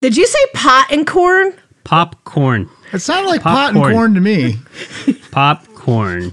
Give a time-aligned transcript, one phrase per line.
[0.00, 1.54] Did you say pot and corn?
[1.84, 2.68] Popcorn.
[2.92, 4.56] It sounded like pot and corn to me.
[5.30, 6.32] Popcorn.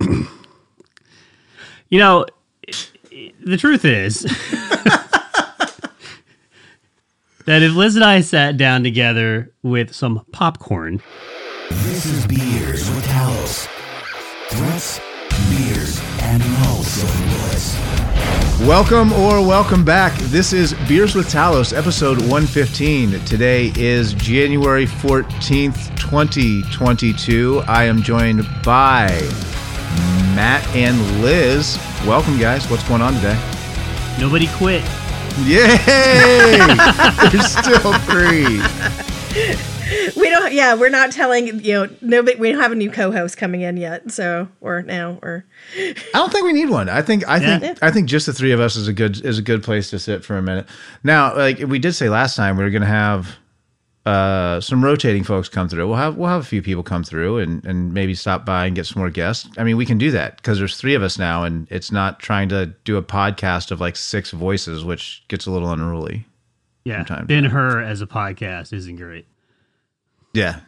[0.00, 2.26] you know,
[3.44, 4.20] the truth is
[7.46, 11.00] that if Liz and I sat down together with some popcorn,
[11.70, 13.68] This is Beers with Talos.
[14.48, 15.00] Threats,
[15.50, 17.23] beers, and no silver bullets.
[18.60, 20.16] Welcome or welcome back.
[20.30, 23.20] This is Beers with Talos, episode 115.
[23.24, 27.62] Today is January 14th, 2022.
[27.66, 29.08] I am joined by
[30.34, 31.78] Matt and Liz.
[32.06, 32.70] Welcome, guys.
[32.70, 33.38] What's going on today?
[34.18, 34.82] nobody quit.
[35.40, 36.56] Yay!
[37.30, 38.62] There's still three.
[40.16, 40.52] We don't.
[40.52, 41.88] Yeah, we're not telling you know.
[42.00, 42.36] Nobody.
[42.38, 44.10] We don't have a new co-host coming in yet.
[44.10, 45.44] So or now or
[45.78, 46.88] I don't think we need one.
[46.88, 47.58] I think I Yeah.
[47.58, 49.90] think I think just the three of us is a good is a good place
[49.90, 50.66] to sit for a minute.
[51.02, 53.36] Now, like we did say last time, we were going to have
[54.06, 55.86] uh, some rotating folks come through.
[55.88, 58.76] We'll have we'll have a few people come through and and maybe stop by and
[58.76, 59.48] get some more guests.
[59.58, 62.20] I mean, we can do that because there's three of us now, and it's not
[62.20, 66.26] trying to do a podcast of like six voices, which gets a little unruly.
[66.84, 67.28] Yeah, Sometimes.
[67.28, 69.26] Ben Hur as a podcast isn't great.
[70.34, 70.60] Yeah,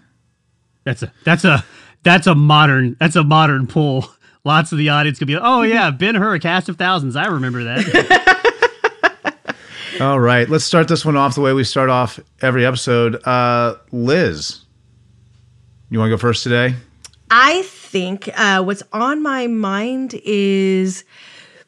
[0.85, 1.65] That's a that's a
[2.03, 4.09] that's a modern that's a modern pull.
[4.45, 7.17] Lots of the audience could be like, oh yeah, Ben Hur, a cast of thousands.
[7.17, 8.37] I remember that.
[10.01, 13.17] All right, let's start this one off the way we start off every episode.
[13.27, 14.61] Uh, Liz,
[15.91, 16.77] you want to go first today?
[17.29, 21.03] I think uh, what's on my mind is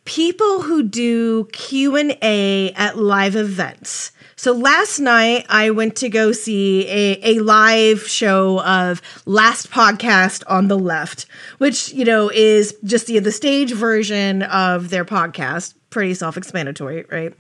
[0.05, 4.13] people who do Q and A at live events.
[4.39, 10.45] So last night I went to go see a, a live show of Last Podcast
[10.47, 11.27] on the Left,
[11.59, 15.75] which you know is just the the stage version of their podcast.
[15.91, 17.35] Pretty self-explanatory, right?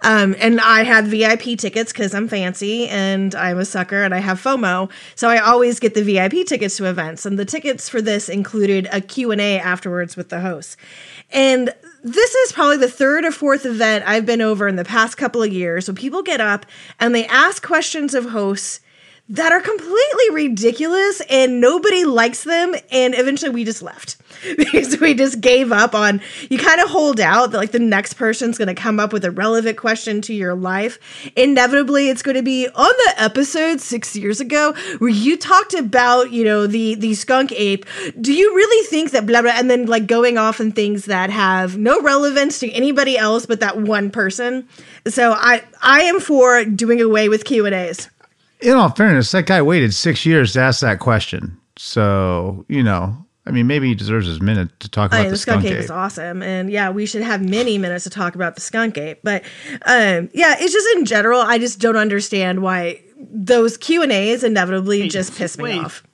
[0.00, 4.18] Um, and I had VIP tickets because I'm fancy and I'm a sucker and I
[4.18, 7.26] have FOMO, so I always get the VIP tickets to events.
[7.26, 10.76] And the tickets for this included a Q and A afterwards with the host.
[11.30, 11.72] And
[12.02, 15.42] this is probably the third or fourth event I've been over in the past couple
[15.42, 15.86] of years.
[15.86, 16.66] So people get up
[16.98, 18.80] and they ask questions of hosts
[19.30, 22.74] that are completely ridiculous and nobody likes them.
[22.90, 24.16] And eventually we just left
[24.56, 26.20] because we just gave up on
[26.50, 29.24] you kind of hold out that like the next person's going to come up with
[29.24, 30.98] a relevant question to your life.
[31.36, 32.74] Inevitably, it's going to be on
[33.06, 37.86] the episode six years ago where you talked about, you know, the, the skunk ape.
[38.20, 41.30] Do you really think that blah, blah, and then like going off in things that
[41.30, 44.66] have no relevance to anybody else but that one person.
[45.06, 48.08] So I, I am for doing away with Q and A's.
[48.62, 51.58] In all fairness, that guy waited six years to ask that question.
[51.76, 55.28] So, you know, I mean, maybe he deserves his minute to talk about I mean,
[55.28, 55.84] the the skunk, skunk ape ape.
[55.84, 59.20] is awesome, and yeah, we should have many minutes to talk about the skunk ape.
[59.22, 59.42] But
[59.86, 64.44] um, yeah, it's just in general, I just don't understand why those Q and A's
[64.44, 65.78] inevitably just piss me wait.
[65.84, 66.04] off.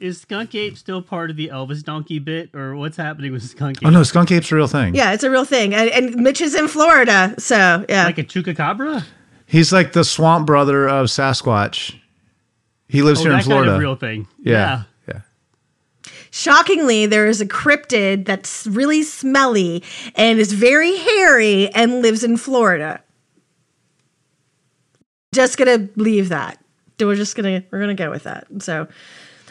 [0.00, 3.78] Is Skunk Ape still part of the Elvis Donkey bit, or what's happening with Skunk
[3.78, 3.86] Ape?
[3.86, 4.94] Oh no, skunk ape's a real thing.
[4.94, 8.04] Yeah, it's a real thing, and, and Mitch is in Florida, so yeah.
[8.04, 9.04] Like a chupacabra?
[9.48, 11.98] He's like the swamp brother of Sasquatch.
[12.88, 13.70] He lives Oh, here in Florida.
[13.70, 14.28] kind of real thing.
[14.40, 14.84] yeah.
[15.08, 15.14] yeah.
[16.06, 16.12] yeah.
[16.30, 19.82] Shockingly, there is a cryptid that's really smelly
[20.14, 23.02] and is very hairy and lives in Florida.
[25.32, 26.62] Just gonna leave that.
[27.00, 28.46] We're just gonna we're gonna go with that.
[28.60, 28.88] So,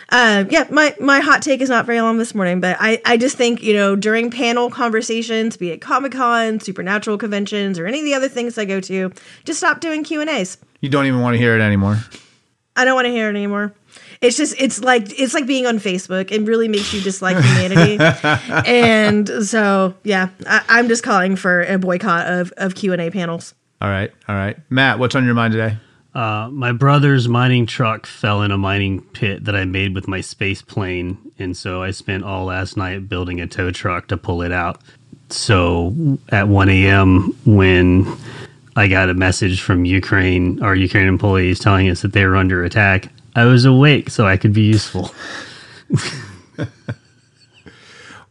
[0.10, 3.18] uh, yeah, my my hot take is not very long this morning, but I I
[3.18, 8.00] just think you know during panel conversations, be it Comic Con, Supernatural conventions, or any
[8.00, 9.12] of the other things I go to,
[9.44, 10.58] just stop doing Q and A's.
[10.80, 11.98] You don't even want to hear it anymore.
[12.78, 13.74] I don't want to hear it anymore.
[14.22, 16.32] It's just it's like it's like being on Facebook.
[16.32, 17.98] It really makes you dislike humanity.
[18.66, 23.12] and so yeah, I, I'm just calling for a boycott of of Q and A
[23.12, 23.54] panels.
[23.82, 24.12] All right.
[24.28, 24.58] All right.
[24.70, 25.78] Matt, what's on your mind today?
[26.14, 30.22] Uh, my brother's mining truck fell in a mining pit that I made with my
[30.22, 34.42] space plane, and so I spent all last night building a tow truck to pull
[34.42, 34.82] it out.
[35.30, 38.18] So at 1 a.m., when
[38.76, 42.64] I got a message from Ukraine, our Ukraine employees telling us that they were under
[42.64, 45.12] attack, I was awake so I could be useful.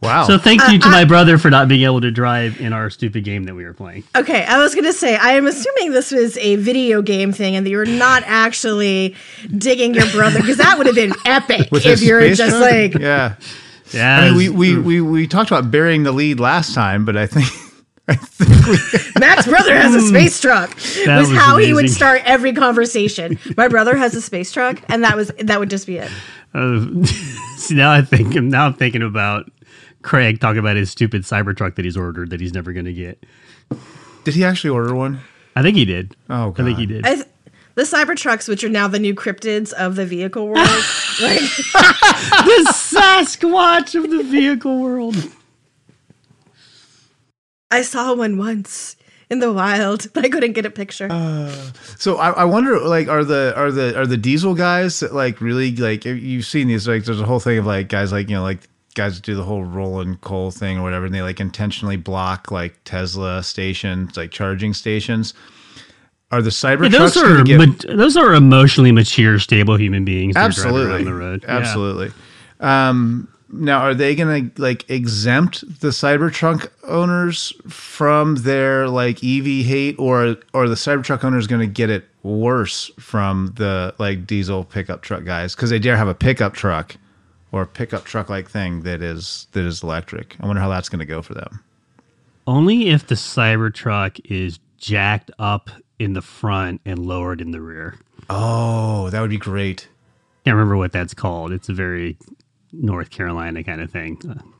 [0.01, 0.25] Wow.
[0.25, 2.71] So thank you to uh, my uh, brother for not being able to drive in
[2.71, 4.03] our stupid game that we were playing.
[4.15, 7.65] Okay, I was gonna say I am assuming this was a video game thing and
[7.65, 9.15] that you're not actually
[9.57, 12.61] digging your brother because that would have been epic if you're just truck?
[12.61, 13.35] like yeah.
[13.93, 14.83] Yeah, I mean, we, we, hmm.
[14.83, 17.47] we, we talked about burying the lead last time, but I think
[18.09, 20.07] I think we, Matt's brother has a hmm.
[20.07, 20.75] space truck.
[21.05, 23.39] That was, was how he would start every conversation.
[23.55, 26.11] My brother has a space truck, and that was that would just be it.
[26.53, 27.03] Uh,
[27.57, 29.49] see, now I think now I'm thinking about
[30.01, 33.23] Craig talking about his stupid Cybertruck that he's ordered that he's never going to get.
[34.23, 35.19] did he actually order one?
[35.55, 36.15] I think he did.
[36.29, 37.05] Oh, I think he did.
[37.05, 37.27] I th-
[37.75, 40.57] the Cybertrucks, which are now the new cryptids of the vehicle world.
[41.21, 41.39] like,
[41.71, 45.15] the Sasquatch of the vehicle world.
[47.69, 48.95] I saw one once
[49.29, 51.07] in the wild, but I couldn't get a picture.
[51.11, 51.51] Uh,
[51.97, 55.41] so I, I wonder, like, are the are the are the diesel guys that, like
[55.41, 58.35] really like you've seen these like there's a whole thing of like guys like you
[58.35, 58.61] know like
[58.97, 62.75] guys do the whole rolling coal thing or whatever, and they like intentionally block like
[62.83, 65.33] Tesla stations, like charging stations.
[66.29, 67.57] Are the Cybertrucks those are get-
[67.87, 70.35] ma- those are emotionally mature, stable human beings.
[70.35, 71.43] absolutely the road.
[71.47, 71.57] Yeah.
[71.57, 72.11] absolutely
[72.59, 79.95] um now are they gonna like exempt the cybertruck owners from their like ev hate
[79.99, 85.23] or or the cybertruck owners gonna get it worse from the like diesel pickup truck
[85.23, 86.97] guys because they dare have a pickup truck
[87.51, 90.89] or a pickup truck like thing that is that is electric i wonder how that's
[90.89, 91.63] gonna go for them
[92.45, 97.95] Only if the Cybertruck is jacked up in the front and lowered in the rear.
[98.29, 99.87] oh that would be great
[100.45, 101.51] Can't remember what that's called.
[101.51, 102.17] It's a very
[102.71, 104.17] North Carolina kind of thing.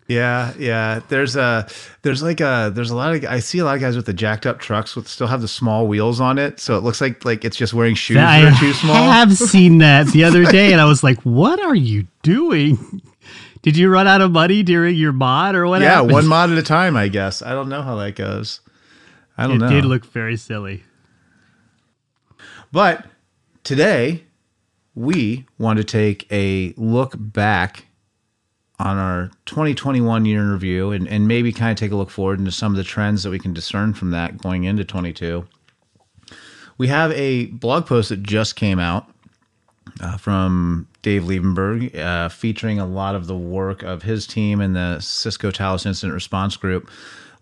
[0.07, 1.01] Yeah, yeah.
[1.09, 1.67] There's a
[2.01, 4.13] there's like a there's a lot of I see a lot of guys with the
[4.13, 7.25] jacked up trucks with still have the small wheels on it, so it looks like
[7.25, 8.95] like it's just wearing shoes I that are too small.
[8.95, 13.01] I have seen that the other day, and I was like, "What are you doing?
[13.63, 16.13] Did you run out of money during your mod, or what?" yeah, happened?
[16.13, 17.41] one mod at a time, I guess.
[17.41, 18.61] I don't know how that goes.
[19.37, 19.69] I don't It know.
[19.69, 20.83] did look very silly.
[22.71, 23.05] But
[23.63, 24.23] today,
[24.95, 27.86] we want to take a look back
[28.79, 32.39] on our 2021 year in review and, and maybe kind of take a look forward
[32.39, 35.47] into some of the trends that we can discern from that going into 22.
[36.77, 39.11] We have a blog post that just came out
[39.99, 44.75] uh, from Dave Liebenberg uh, featuring a lot of the work of his team and
[44.75, 46.89] the Cisco Talos Incident Response Group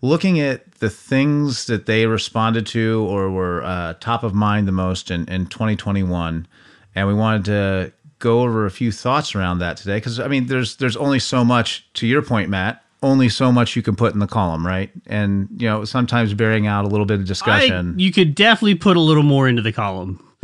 [0.00, 4.72] looking at the things that they responded to or were uh, top of mind the
[4.72, 6.46] most in, in 2021
[6.94, 10.46] and we wanted to go over a few thoughts around that today because i mean
[10.46, 14.14] there's there's only so much to your point matt only so much you can put
[14.14, 17.24] in the column right and you know sometimes bearing out a little bit of I,
[17.24, 20.22] discussion you could definitely put a little more into the column.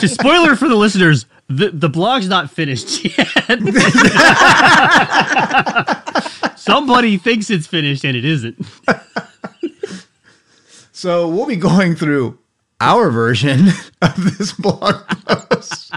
[0.00, 3.28] Just spoiler for the listeners: the the blog's not finished yet.
[6.58, 8.66] Somebody thinks it's finished and it isn't.
[10.92, 12.38] so we'll be going through
[12.80, 13.68] our version
[14.02, 15.92] of this blog post.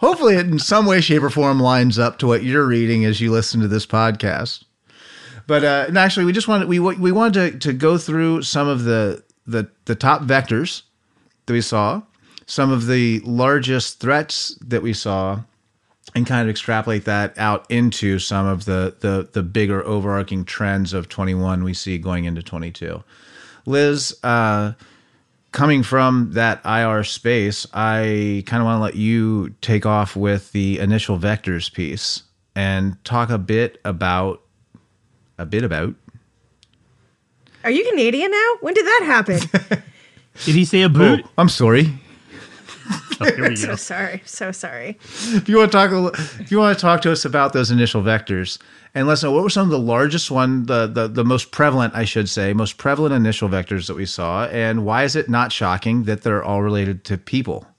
[0.00, 3.20] Hopefully it in some way shape or form lines up to what you're reading as
[3.20, 4.64] you listen to this podcast.
[5.46, 8.68] But uh, and actually we just wanted we we wanted to, to go through some
[8.68, 10.82] of the the the top vectors
[11.46, 12.02] that we saw
[12.46, 15.40] some of the largest threats that we saw
[16.14, 20.92] and kind of extrapolate that out into some of the the the bigger overarching trends
[20.92, 23.02] of 21 we see going into 22
[23.66, 24.72] liz uh
[25.52, 30.50] coming from that ir space i kind of want to let you take off with
[30.52, 32.22] the initial vectors piece
[32.56, 34.42] and talk a bit about
[35.38, 35.94] a bit about
[37.64, 38.50] Are you Canadian now?
[38.60, 39.38] When did that happen?
[40.44, 41.22] Did he say a boot?
[41.24, 41.92] oh, i'm sorry
[43.22, 43.76] Oh, here we so go.
[43.76, 44.22] sorry.
[44.24, 44.98] So sorry.
[45.02, 45.90] if you want to talk
[46.40, 48.58] if you want to talk to us about those initial vectors
[48.94, 51.94] and let's know what were some of the largest one the, the the most prevalent
[51.94, 55.50] i should say most prevalent initial vectors that we saw and why is it not
[55.52, 57.66] shocking that they're all related to people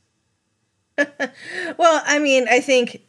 [0.97, 3.01] Well, I mean, I think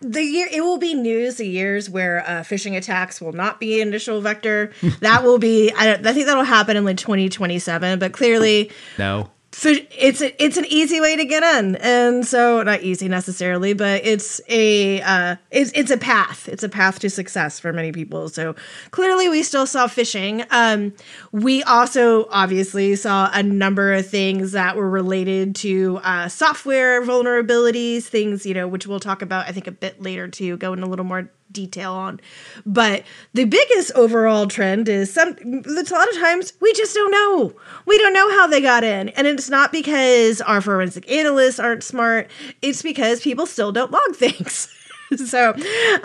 [0.00, 3.80] the year it will be news the years where uh, phishing attacks will not be
[3.80, 4.72] initial vector.
[5.00, 5.70] that will be.
[5.76, 7.98] I, don't- I think that'll happen in like 2027.
[7.98, 12.82] But clearly, no it's a, it's an easy way to get in, and so not
[12.82, 16.48] easy necessarily, but it's a uh, it's it's a path.
[16.48, 18.28] It's a path to success for many people.
[18.28, 18.54] So
[18.92, 20.46] clearly, we still saw phishing.
[20.50, 20.94] Um,
[21.32, 28.04] we also obviously saw a number of things that were related to uh, software vulnerabilities,
[28.04, 30.82] things you know, which we'll talk about I think a bit later to go in
[30.82, 32.20] a little more detail on.
[32.66, 33.04] But
[33.34, 37.52] the biggest overall trend is some it's a lot of times we just don't know.
[37.86, 39.10] We don't know how they got in.
[39.10, 42.30] And it's not because our forensic analysts aren't smart.
[42.62, 44.68] It's because people still don't log things.
[45.16, 45.50] so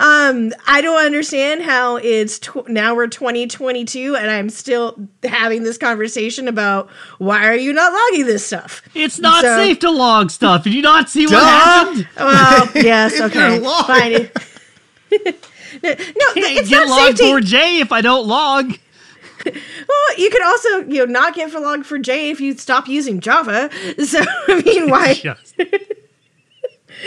[0.00, 5.78] um I don't understand how it's tw- now we're 2022 and I'm still having this
[5.78, 8.82] conversation about why are you not logging this stuff?
[8.96, 10.64] It's not So- safe to log stuff.
[10.64, 11.46] Did you not see what Duh!
[11.46, 12.08] happened?
[12.16, 13.60] Well, yes, If okay.
[13.60, 13.84] you're.
[13.84, 14.30] Fine.
[15.10, 15.18] No,
[15.82, 18.78] it's get not Log4j if I don't log.
[19.44, 23.70] Well, you could also, you know, not get for Log4j if you stop using Java.
[24.04, 25.14] So, I mean, why?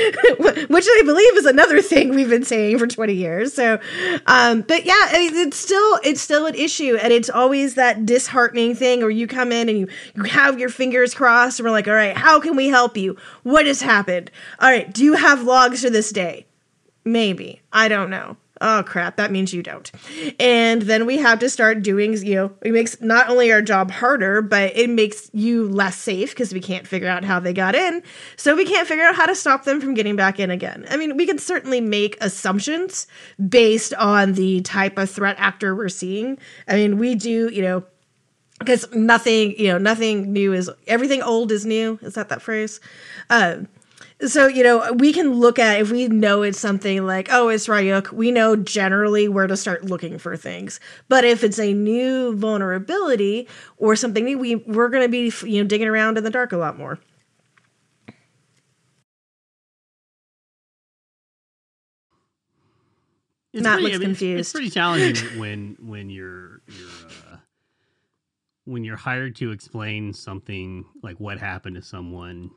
[0.70, 3.53] Which I believe is another thing we've been saying for 20 years.
[3.53, 3.79] So,
[4.27, 9.00] um, but yeah, it's still it's still an issue, and it's always that disheartening thing
[9.01, 11.96] where you come in and you you have your fingers crossed, and we're like, all
[11.96, 13.18] right, how can we help you?
[13.41, 14.29] What has happened?
[14.60, 16.46] All right, do you have logs for this day?
[17.12, 17.62] Maybe.
[17.74, 18.38] I don't know.
[18.62, 19.16] Oh crap.
[19.16, 19.89] That means you don't.
[20.39, 23.89] And then we have to start doing you know it makes not only our job
[23.89, 27.74] harder but it makes you less safe because we can't figure out how they got
[27.74, 28.04] in.
[28.36, 30.86] So we can't figure out how to stop them from getting back in again.
[30.89, 33.08] I mean we can certainly make assumptions
[33.48, 36.38] based on the type of threat actor we're seeing.
[36.68, 37.86] I mean we do you know
[38.60, 41.98] because nothing you know nothing new is everything old is new.
[42.01, 42.82] Is that that phrase?
[43.30, 43.70] Um
[44.26, 47.68] so you know we can look at if we know it's something like oh it's
[47.68, 50.80] Ryuk, we know generally where to start looking for things.
[51.08, 53.48] But if it's a new vulnerability
[53.78, 56.52] or something new, we we're going to be you know digging around in the dark
[56.52, 57.00] a lot more.
[63.54, 64.40] It's Matt pretty, looks I mean, it's- confused.
[64.40, 66.88] It's pretty challenging when when you're you're
[67.32, 67.38] uh,
[68.66, 72.52] when you're hired to explain something like what happened to someone,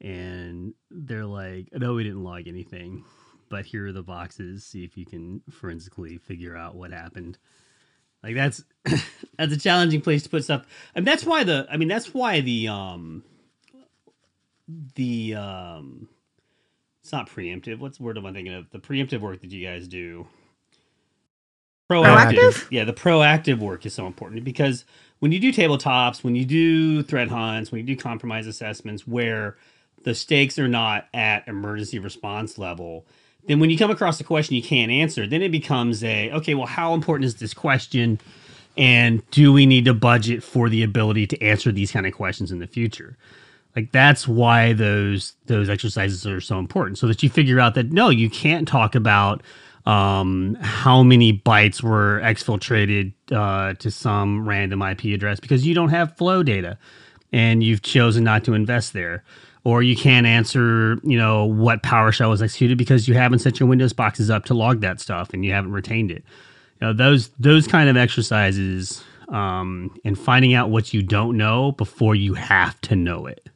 [0.00, 3.04] and they're like, "No, we didn't log anything,
[3.48, 4.64] but here are the boxes.
[4.64, 7.38] See if you can forensically figure out what happened."
[8.22, 8.64] Like that's
[9.38, 12.40] that's a challenging place to put stuff, and that's why the I mean that's why
[12.40, 13.22] the um
[14.94, 16.08] the um
[17.02, 17.78] it's not preemptive.
[17.78, 18.70] What's the word am I thinking of?
[18.70, 20.26] The preemptive work that you guys do.
[21.90, 22.66] Proactive?
[22.70, 24.84] Yeah, the proactive work is so important because
[25.20, 29.56] when you do tabletops, when you do threat hunts, when you do compromise assessments where
[30.08, 33.04] the stakes are not at emergency response level,
[33.46, 36.54] then when you come across a question you can't answer, then it becomes a okay,
[36.54, 38.18] well, how important is this question?
[38.78, 42.50] And do we need to budget for the ability to answer these kind of questions
[42.50, 43.18] in the future?
[43.76, 47.92] Like that's why those those exercises are so important, so that you figure out that
[47.92, 49.42] no, you can't talk about
[49.84, 55.90] um, how many bytes were exfiltrated uh, to some random IP address because you don't
[55.90, 56.78] have flow data,
[57.30, 59.22] and you've chosen not to invest there.
[59.68, 63.68] Or you can't answer, you know, what PowerShell was executed because you haven't set your
[63.68, 66.24] Windows boxes up to log that stuff and you haven't retained it.
[66.80, 71.72] You know, those those kind of exercises um, and finding out what you don't know
[71.72, 73.46] before you have to know it.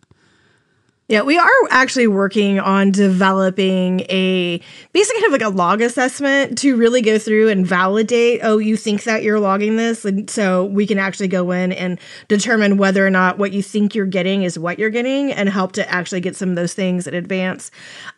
[1.12, 4.58] Yeah, we are actually working on developing a
[4.94, 8.78] basically kind of like a log assessment to really go through and validate, oh, you
[8.78, 10.06] think that you're logging this.
[10.06, 13.94] And so we can actually go in and determine whether or not what you think
[13.94, 17.06] you're getting is what you're getting and help to actually get some of those things
[17.06, 17.70] in advance.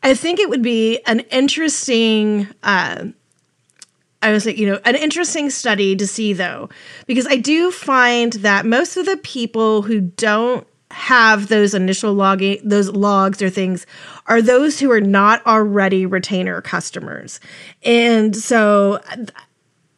[0.05, 3.07] I think it would be an interesting uh,
[4.23, 6.69] I was like, you know, an interesting study to see though,
[7.07, 12.61] because I do find that most of the people who don't have those initial logging,
[12.65, 13.87] those logs or things,
[14.27, 17.41] are those who are not already retainer customers.
[17.83, 19.01] And so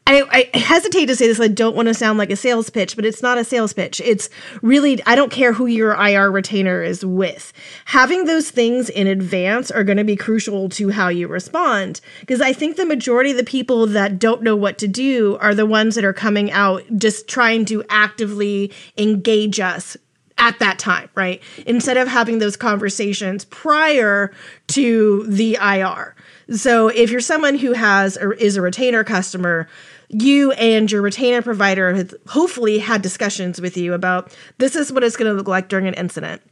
[0.08, 1.40] I, I hesitate to say this.
[1.40, 4.00] I don't want to sound like a sales pitch, but it's not a sales pitch.
[4.00, 4.30] It's
[4.62, 7.52] really, I don't care who your IR retainer is with.
[7.86, 12.00] Having those things in advance are going to be crucial to how you respond.
[12.20, 15.56] Because I think the majority of the people that don't know what to do are
[15.56, 19.96] the ones that are coming out just trying to actively engage us
[20.38, 21.42] at that time, right?
[21.66, 24.32] Instead of having those conversations prior
[24.68, 26.14] to the IR.
[26.50, 29.66] So if you're someone who has or is a retainer customer,
[30.08, 35.02] you and your retainer provider have hopefully had discussions with you about this is what
[35.02, 36.42] it's going to look like during an incident.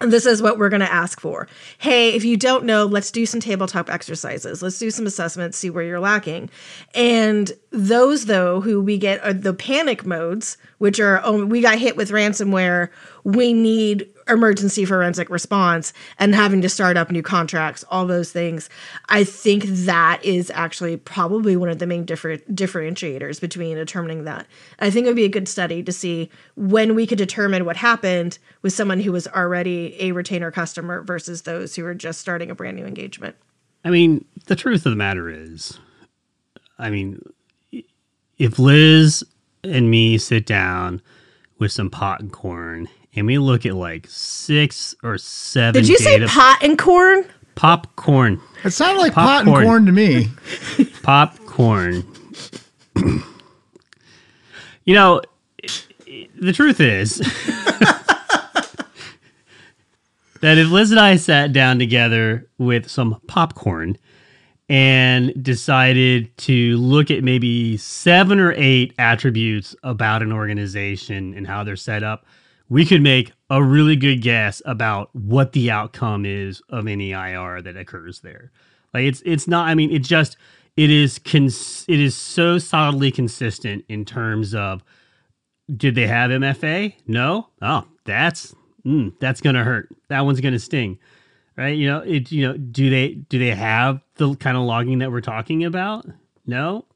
[0.00, 1.48] And this is what we're going to ask for.
[1.78, 4.62] Hey, if you don't know, let's do some tabletop exercises.
[4.62, 6.50] Let's do some assessments, see where you're lacking.
[6.94, 11.78] And those, though, who we get are the panic modes, which are, oh, we got
[11.78, 12.88] hit with ransomware.
[13.24, 18.70] We need emergency forensic response and having to start up new contracts, all those things.
[19.08, 24.46] I think that is actually probably one of the main different differentiators between determining that.
[24.78, 27.76] I think it would be a good study to see when we could determine what
[27.76, 32.50] happened with someone who was already a retainer customer versus those who are just starting
[32.50, 33.36] a brand new engagement.
[33.84, 35.78] I mean, the truth of the matter is,
[36.78, 37.20] I mean,
[38.38, 39.24] if Liz
[39.64, 41.00] and me sit down
[41.58, 45.98] with some pot and corn and we look at like six or seven Did you
[45.98, 47.24] say data pot and corn?
[47.56, 49.64] popcorn, It sounded like pot and Popcorn.
[49.66, 50.28] corn to me.
[51.02, 52.04] popcorn.
[54.84, 55.20] you know,
[56.40, 57.16] the truth is
[60.40, 63.98] that if Liz and I sat down together with some popcorn
[64.68, 71.64] and decided to look at maybe seven or eight attributes about an organization and how
[71.64, 72.26] they're set up,
[72.68, 77.62] we could make a really good guess about what the outcome is of any IR
[77.62, 78.52] that occurs there.
[78.92, 79.68] Like it's it's not.
[79.68, 80.36] I mean, it just
[80.76, 84.82] it is cons- it is so solidly consistent in terms of
[85.74, 86.94] did they have MFA?
[87.06, 87.48] No.
[87.62, 89.88] Oh, that's mm, that's gonna hurt.
[90.08, 90.98] That one's gonna sting,
[91.58, 91.76] right?
[91.76, 92.32] You know, it.
[92.32, 96.06] You know, do they do they have the kind of logging that we're talking about?
[96.46, 96.86] No.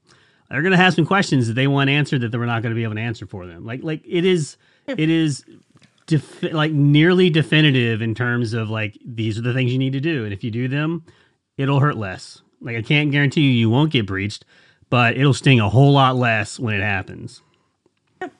[0.48, 2.94] They're gonna have some questions that they want answered that we're not gonna be able
[2.94, 3.66] to answer for them.
[3.66, 5.44] Like like it is it is
[6.06, 10.00] defi- like nearly definitive in terms of like these are the things you need to
[10.00, 11.04] do, and if you do them,
[11.56, 12.42] it'll hurt less.
[12.60, 14.44] Like I can't guarantee you you won't get breached,
[14.90, 17.42] but it'll sting a whole lot less when it happens.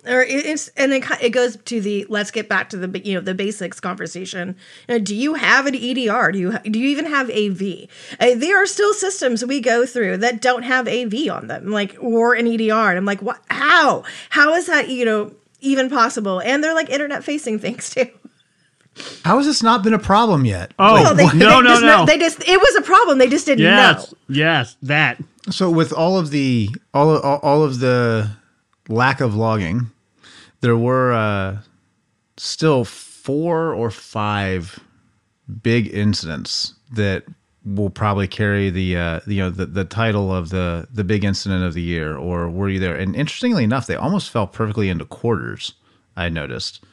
[0.07, 3.21] Or it's and it, it goes to the let's get back to the you know
[3.21, 4.57] the basics conversation.
[4.89, 7.63] You know, do you have an edr do you do you even have av
[8.21, 11.97] uh, there are still systems we go through that don't have av on them like
[12.01, 13.41] or an edr and i'm like what
[13.73, 14.05] how?
[14.31, 16.41] How is that you know even possible?
[16.41, 18.09] And they're like internet facing things too.
[19.25, 20.75] How has this not been a problem yet?
[20.79, 22.07] Oh Well, they, no they no just, no!
[22.07, 24.19] they just it was a problem they just didn't yes know.
[24.29, 25.19] yes that.
[25.51, 28.31] So with all of the all all, all of the
[28.93, 29.91] lack of logging,
[30.61, 31.59] there were uh,
[32.37, 34.79] still four or five
[35.63, 37.25] big incidents that
[37.65, 41.65] will probably carry the uh, you know the, the title of the the big incident
[41.65, 42.97] of the year or were you there?
[42.97, 45.75] And interestingly enough, they almost fell perfectly into quarters.
[46.17, 46.85] I noticed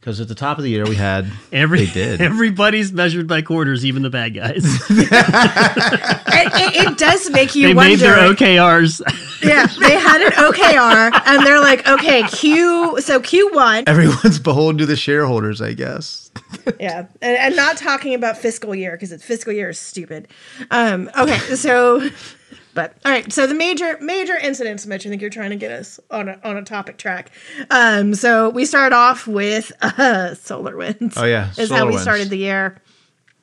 [0.00, 3.42] because at the top of the year we had every they did everybody's measured by
[3.42, 4.64] quarters, even the bad guys.
[4.90, 9.00] it, it, it does make you they wonder made their OKRs.
[9.42, 14.86] yeah they had an okr and they're like okay q so q1 everyone's beholden to
[14.86, 16.30] the shareholders, I guess.
[16.80, 20.28] yeah and, and not talking about fiscal year because it's fiscal year is stupid
[20.70, 22.08] um okay so
[22.78, 25.70] but all right so the major major incidents mitch i think you're trying to get
[25.70, 27.30] us on a, on a topic track
[27.70, 32.00] um so we start off with uh SolarWinds Oh, yeah, is how we SolarWinds.
[32.00, 32.80] started the year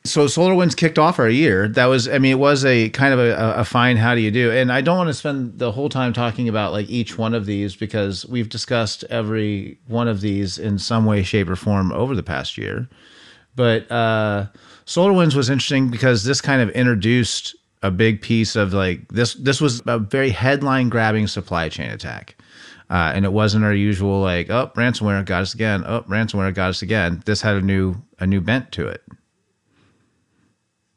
[0.06, 1.68] so SolarWinds kicked off our year.
[1.68, 4.30] That was, I mean, it was a kind of a, a fine how do you
[4.30, 4.52] do.
[4.52, 7.48] And I don't want to spend the whole time talking about like each one of
[7.48, 12.16] these because we've discussed every one of these in some way, shape, or form over
[12.16, 12.88] the past year.
[13.56, 14.46] But uh,
[14.86, 17.56] SolarWinds was interesting because this kind of introduced
[17.86, 19.36] a big piece of like this.
[19.36, 22.36] This was a very headline grabbing supply chain attack.
[22.90, 25.84] Uh, and it wasn't our usual like, oh, ransomware got us again.
[25.88, 27.24] Oh, ransomware got us again.
[27.26, 29.02] This had a new a new bent to it.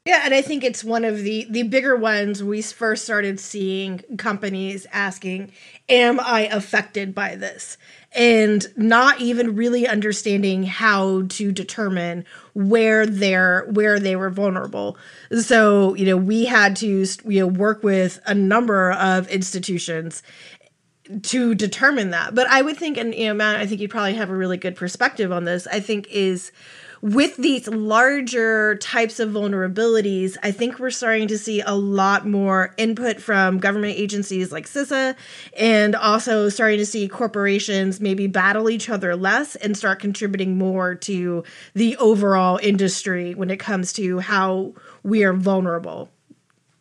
[0.05, 4.03] Yeah, and I think it's one of the the bigger ones we first started seeing
[4.17, 5.53] companies asking,
[5.89, 7.77] "Am I affected by this?"
[8.13, 14.97] And not even really understanding how to determine where they're where they were vulnerable.
[15.43, 20.23] So, you know, we had to you know work with a number of institutions
[21.23, 22.35] to determine that.
[22.35, 24.57] But I would think, and you know, Matt, I think you probably have a really
[24.57, 25.67] good perspective on this.
[25.67, 26.53] I think is
[27.01, 32.75] with these larger types of vulnerabilities, I think we're starting to see a lot more
[32.77, 35.15] input from government agencies like CISA,
[35.57, 40.95] and also starting to see corporations maybe battle each other less and start contributing more
[40.97, 46.11] to the overall industry when it comes to how we are vulnerable.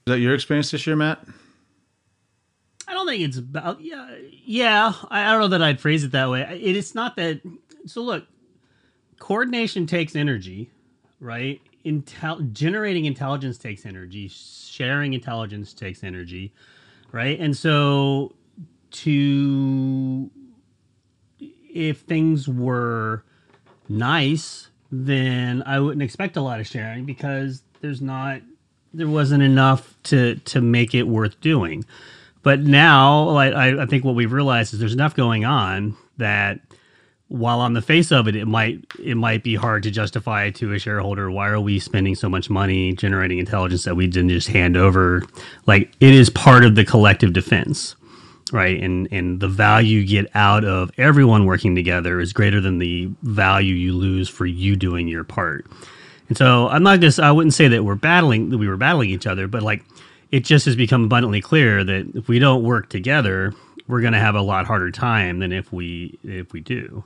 [0.08, 1.24] Is that your experience this year, Matt?
[2.88, 4.94] I don't think it's about yeah yeah.
[5.10, 6.42] I, I don't know that I'd phrase it that way.
[6.42, 7.42] It, it's not that.
[7.86, 8.26] So look,
[9.28, 10.72] coordination takes energy,
[11.20, 11.60] right?
[11.86, 14.30] Intel generating intelligence takes energy.
[14.30, 16.54] Sharing intelligence takes energy,
[17.12, 17.38] right?
[17.38, 18.34] And so
[18.92, 20.32] to
[21.42, 23.26] if things were
[23.90, 28.40] nice, then I wouldn't expect a lot of sharing because there's not
[28.94, 31.84] there wasn't enough to to make it worth doing.
[32.44, 36.67] But now, I, I think what we've realized is there's enough going on that
[37.30, 40.74] while on the face of it, it might it might be hard to justify to
[40.74, 44.48] a shareholder why are we spending so much money generating intelligence that we didn't just
[44.48, 45.24] hand over?
[45.66, 47.96] Like it is part of the collective defense,
[48.52, 48.82] right?
[48.82, 53.10] And and the value you get out of everyone working together is greater than the
[53.24, 55.66] value you lose for you doing your part.
[56.30, 59.10] And so I'm not just I wouldn't say that we're battling that we were battling
[59.10, 59.84] each other, but like
[60.32, 63.54] it just has become abundantly clear that if we don't work together,
[63.88, 67.04] we're going to have a lot harder time than if we if we do.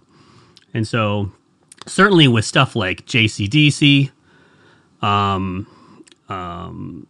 [0.73, 1.31] And so
[1.87, 4.11] certainly with stuff like JCDC,
[5.01, 5.67] um,
[6.29, 7.07] um,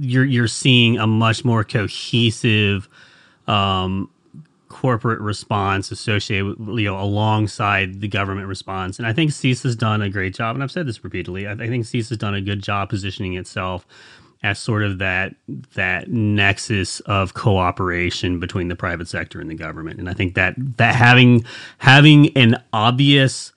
[0.00, 2.88] you're you're seeing a much more cohesive
[3.46, 4.08] um,
[4.68, 8.98] corporate response associated with, you know alongside the government response.
[8.98, 11.52] And i think CISA has done a great job and i've said this repeatedly i
[11.52, 13.86] I think CISA has done a good job positioning itself
[14.42, 15.34] as sort of that
[15.74, 19.98] that nexus of cooperation between the private sector and the government.
[19.98, 21.44] And I think that that having
[21.78, 23.52] having an obvious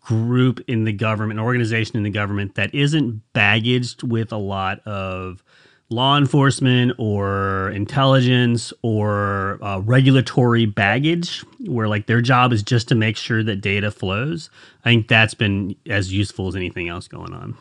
[0.00, 4.80] group in the government, an organization in the government that isn't baggaged with a lot
[4.86, 5.42] of
[5.90, 12.94] law enforcement or intelligence or uh, regulatory baggage where like their job is just to
[12.94, 14.50] make sure that data flows
[14.84, 17.56] i think that's been as useful as anything else going on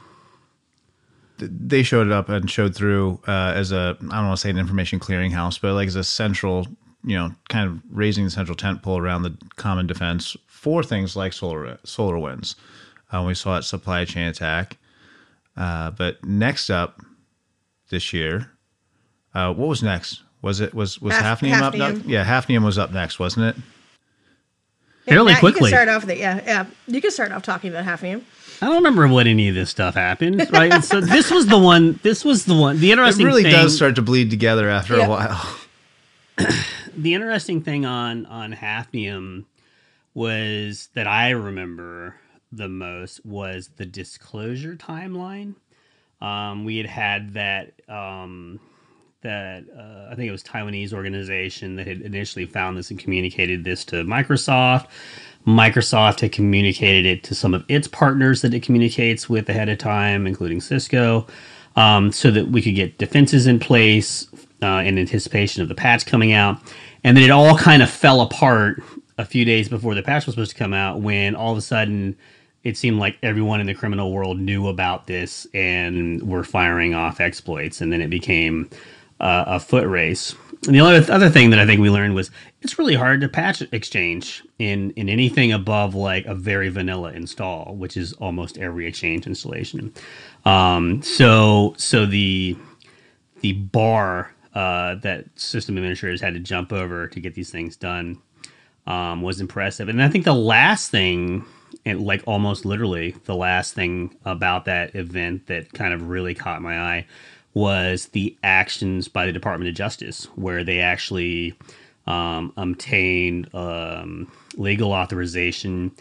[1.39, 4.50] they showed it up and showed through uh, as a I don't want to say
[4.50, 6.67] an information clearinghouse, but like as a central,
[7.04, 11.15] you know, kind of raising the central tent pole around the common defense for things
[11.15, 12.56] like solar SolarWinds.
[13.12, 14.78] Uh, we saw that supply chain attack.
[15.56, 17.02] Uh, but next up
[17.89, 18.52] this year,
[19.34, 20.23] uh, what was next?
[20.41, 21.73] Was it was was Haf- Hafnium, up?
[21.73, 22.04] Hafnium.
[22.06, 23.63] Yeah, Hafnium was up next, wasn't it?
[25.08, 25.70] Fairly Matt, quickly.
[25.70, 26.17] You can start off with it.
[26.20, 26.65] Yeah, yeah.
[26.88, 28.22] You can start off talking about Hafnium.
[28.62, 32.00] i don't remember what any of this stuff happened right so this was the one
[32.02, 33.26] this was the one the interesting.
[33.26, 35.06] It interesting really thing, does start to bleed together after Yeah.
[35.06, 35.58] a while.
[36.98, 39.46] the interesting thing on on Hafnium
[40.13, 42.15] was that I remember
[42.52, 45.56] the most was the disclosure timeline.
[46.22, 48.60] Um, we had had that um,
[49.28, 53.66] that uh, I think it was Taiwanese organization that had initially found this and communicated
[53.66, 54.88] this to Microsoft.
[55.46, 59.78] Microsoft had communicated it to some of its partners that it communicates with ahead of
[59.80, 61.28] time, including Cisco,
[61.76, 64.28] um, so that we could get defenses in place
[64.63, 66.58] uh, in anticipation of the patch coming out.
[67.04, 68.82] And then it all kind of fell apart
[69.18, 71.62] a few days before the patch was supposed to come out when all of a
[71.62, 72.16] sudden
[72.63, 77.20] it seemed like everyone in the criminal world knew about this and were firing off
[77.20, 77.82] exploits.
[77.82, 78.70] And then it became
[79.19, 80.36] uh, a foot race.
[80.65, 83.30] And the other other thing that I think we learned was it's really hard to
[83.30, 88.88] patch Exchange in in anything above like a very vanilla install, which is almost every
[88.88, 89.93] Exchange installation.
[90.45, 92.58] Um, so so the
[93.41, 98.19] the bar uh, that system administrators had to jump over to get these things done
[98.88, 99.89] um, was impressive.
[99.89, 101.45] And I think the last thing,
[101.86, 106.62] and like almost literally the last thing about that event that kind of really caught
[106.62, 107.06] my eye
[107.58, 111.56] was the actions by the Department of Justice, where they actually
[112.06, 115.91] um, obtained um, legal authorization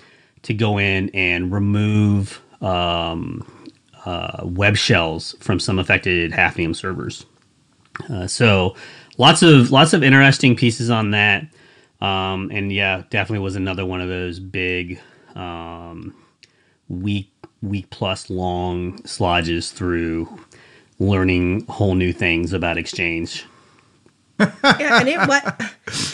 [0.43, 3.51] to go in and remove um,
[4.05, 7.25] uh, web shells from some affected Hafnium servers.
[8.11, 8.77] Uh, so
[9.17, 11.47] lots of lots of interesting pieces on that.
[12.03, 15.01] Um, and yeah, definitely was another one of those big
[15.35, 16.15] um,
[16.91, 17.31] week
[17.63, 20.29] week plus long slodges through
[20.99, 23.47] learning whole new things about exchange.
[24.41, 25.63] yeah, and it what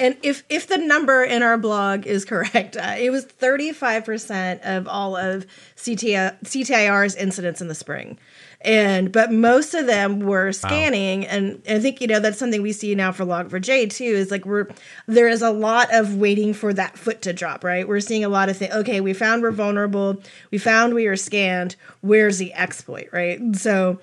[0.01, 4.87] and if if the number in our blog is correct, uh, it was 35% of
[4.87, 5.45] all of
[5.77, 8.19] CTI, CTIR's incidents in the spring.
[8.61, 12.73] And but most of them were scanning and I think you know that's something we
[12.73, 14.69] see now for Log4j too is like we're
[15.09, 17.89] there is a lot of waiting for that foot to drop, right?
[17.89, 18.73] We're seeing a lot of things.
[18.73, 20.23] Okay, we found we're vulnerable.
[20.53, 21.75] We found we are scanned.
[22.03, 23.41] Where's the exploit, right?
[23.57, 23.99] So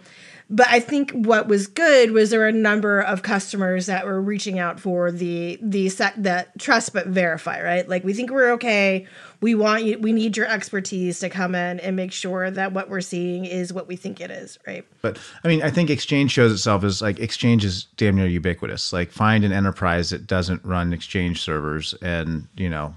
[0.52, 4.20] but I think what was good was there were a number of customers that were
[4.20, 7.88] reaching out for the the sec that trust but verify, right?
[7.88, 9.06] Like we think we're okay.
[9.42, 10.00] We want you.
[10.00, 13.72] We need your expertise to come in and make sure that what we're seeing is
[13.72, 14.86] what we think it is, right?
[15.02, 18.92] But I mean, I think Exchange shows itself as like Exchange is damn near ubiquitous.
[18.92, 22.96] Like find an enterprise that doesn't run Exchange servers, and you know,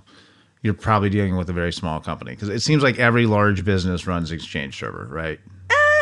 [0.63, 4.07] you're probably dealing with a very small company because it seems like every large business
[4.07, 5.39] runs Exchange server, right?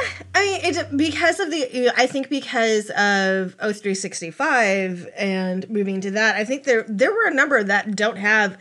[0.35, 1.93] I mean, it because of the.
[1.97, 7.35] I think because of O365 and moving to that, I think there there were a
[7.35, 8.59] number that don't have.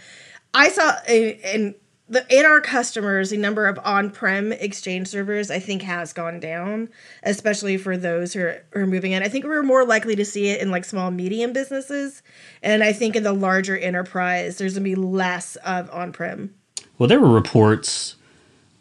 [0.54, 1.76] I saw in,
[2.08, 6.90] the in our customers the number of on-prem Exchange servers I think has gone down,
[7.24, 9.22] especially for those who are, who are moving in.
[9.22, 12.24] I think we're more likely to see it in like small medium businesses,
[12.64, 16.56] and I think in the larger enterprise there's gonna be less of on-prem.
[16.98, 18.16] Well, there were reports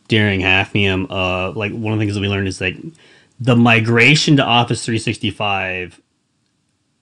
[0.08, 1.06] during Hafnium.
[1.10, 2.76] Uh, like one of the things that we learned is like
[3.40, 6.00] the migration to Office 365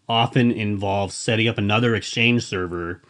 [0.09, 3.03] often involves setting up another Exchange server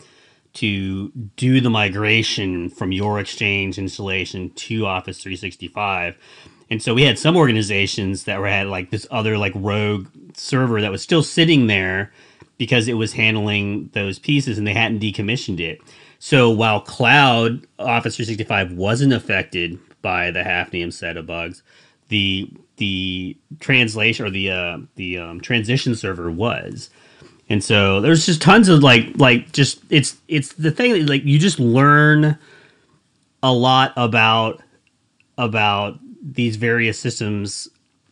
[0.54, 6.16] to do the migration from your Exchange installation to Office 365.
[6.70, 10.80] And so we had some organizations that were had like this other like rogue server
[10.80, 12.12] that was still sitting there
[12.58, 15.80] because it was handling those pieces and they hadn't decommissioned it.
[16.18, 21.62] So while cloud Office 365 wasn't affected by the Hafnium set of bugs,
[22.08, 26.90] the the translation or the uh, the um, transition server was.
[27.48, 31.24] And so there's just tons of like like just it's it's the thing that like
[31.24, 32.38] you just learn
[33.42, 34.62] a lot about
[35.38, 37.68] about these various systems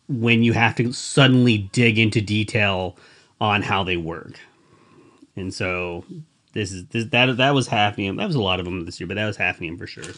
[0.07, 2.97] when you have to suddenly dig into detail
[3.41, 4.39] on how they work.
[5.35, 6.05] And so
[6.53, 8.15] this is this, that that was happening.
[8.15, 10.13] That was a lot of them this year, but that was happening for sure.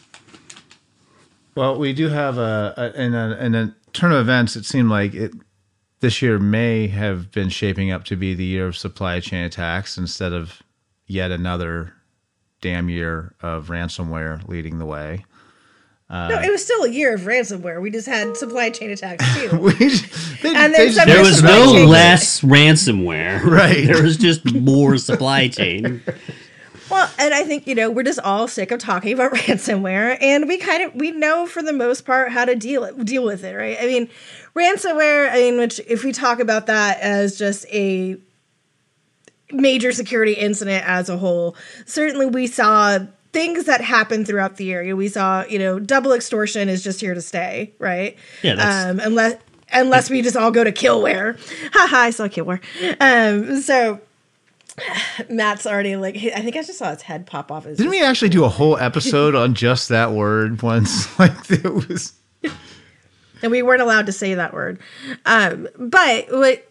[1.58, 4.56] Well, we do have a, a in a in a turn of events.
[4.56, 5.32] It seemed like it
[6.02, 9.98] this year may have been shaping up to be the year of supply chain attacks
[9.98, 10.62] instead of
[11.08, 11.94] yet another
[12.62, 15.26] damn year of ransomware leading the way.
[16.12, 17.82] no, it was still a year of ransomware.
[17.82, 19.58] We just had supply chain attacks too.
[19.58, 23.42] We- they- And they just There There's was no less ransomware.
[23.44, 23.86] Right.
[23.88, 26.04] There was just more supply chain.
[26.90, 30.48] Well, and I think you know we're just all sick of talking about ransomware, and
[30.48, 33.54] we kind of we know for the most part how to deal deal with it,
[33.56, 33.78] right?
[33.80, 34.10] I mean,
[34.56, 35.30] ransomware.
[35.30, 38.18] I mean, which if we talk about that as just a
[39.52, 43.00] major security incident as a whole, certainly we saw
[43.34, 44.96] things that happened throughout the area.
[44.96, 48.18] We saw, you know, double extortion is just here to stay, right?
[48.44, 49.36] Yeah, that's- um, unless
[49.74, 51.38] unless we just all go to killware.
[51.74, 52.62] Haha, I saw killware.
[53.02, 54.00] Um, so.
[55.30, 58.04] Matt's already like I think I just saw his head pop off his Didn't we
[58.04, 61.08] actually do a whole episode on just that word once?
[61.20, 62.14] Like it was.
[63.42, 64.80] and we weren't allowed to say that word.
[65.26, 66.70] Um, but what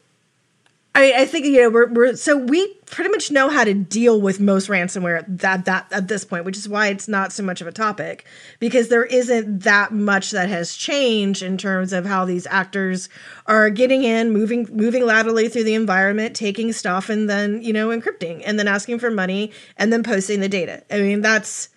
[0.97, 4.19] I, I think you know we're, we're so we pretty much know how to deal
[4.19, 7.43] with most ransomware at that that at this point, which is why it's not so
[7.43, 8.25] much of a topic
[8.61, 13.11] because there isn't that much that has changed in terms of how these actors
[13.45, 17.89] are getting in, moving moving laterally through the environment, taking stuff and then you know
[17.89, 20.83] encrypting and then asking for money and then posting the data.
[20.91, 21.69] I mean that's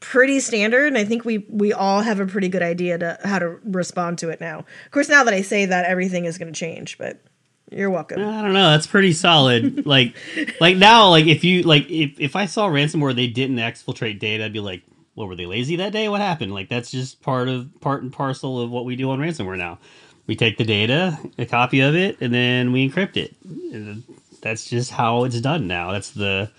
[0.00, 3.38] pretty standard and i think we we all have a pretty good idea to how
[3.38, 6.52] to respond to it now of course now that i say that everything is going
[6.52, 7.22] to change but
[7.70, 8.70] you're welcome I don't know.
[8.70, 9.86] That's pretty solid.
[9.94, 10.14] like,
[10.60, 14.44] like now, like if you like if if I saw ransomware they didn't exfiltrate data,
[14.44, 14.82] I'd be like,
[15.14, 16.08] "What were they lazy that day?
[16.08, 19.18] What happened?" Like that's just part of part and parcel of what we do on
[19.18, 19.78] ransomware now.
[20.26, 23.34] We take the data, a copy of it, and then we encrypt it.
[23.44, 24.02] And
[24.40, 25.92] That's just how it's done now.
[25.92, 26.50] That's the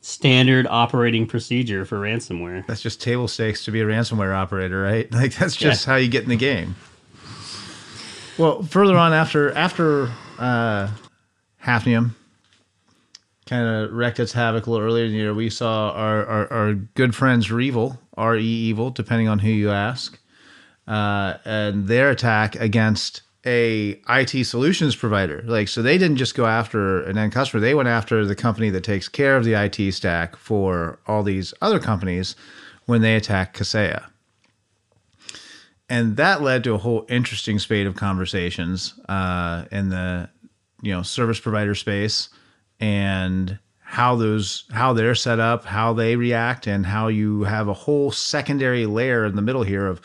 [0.00, 2.66] standard operating procedure for ransomware.
[2.66, 5.10] That's just table stakes to be a ransomware operator, right?
[5.12, 5.92] Like that's just Yeah.
[5.92, 6.74] how you get in the game.
[8.36, 10.90] Well, further on after after uh,
[11.62, 12.10] Hafnium
[13.46, 16.52] kind of wrecked its havoc a little earlier in the year, we saw our our,
[16.52, 20.18] our good friends Revil, R E Evil, depending on who you ask,
[20.88, 25.42] uh, and their attack against a IT solutions provider.
[25.46, 28.70] Like, so they didn't just go after an end customer; they went after the company
[28.70, 32.36] that takes care of the IT stack for all these other companies
[32.86, 34.06] when they attack Kaseya.
[35.88, 40.30] And that led to a whole interesting spate of conversations uh, in the
[40.82, 42.28] you know service provider space
[42.80, 47.74] and how those how they're set up, how they react, and how you have a
[47.74, 50.00] whole secondary layer in the middle here of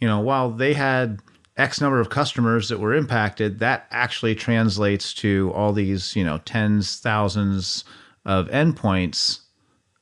[0.00, 1.20] you know while they had
[1.56, 6.38] X number of customers that were impacted, that actually translates to all these you know
[6.38, 7.84] tens thousands
[8.24, 9.40] of endpoints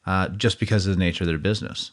[0.06, 1.90] uh, just because of the nature of their business.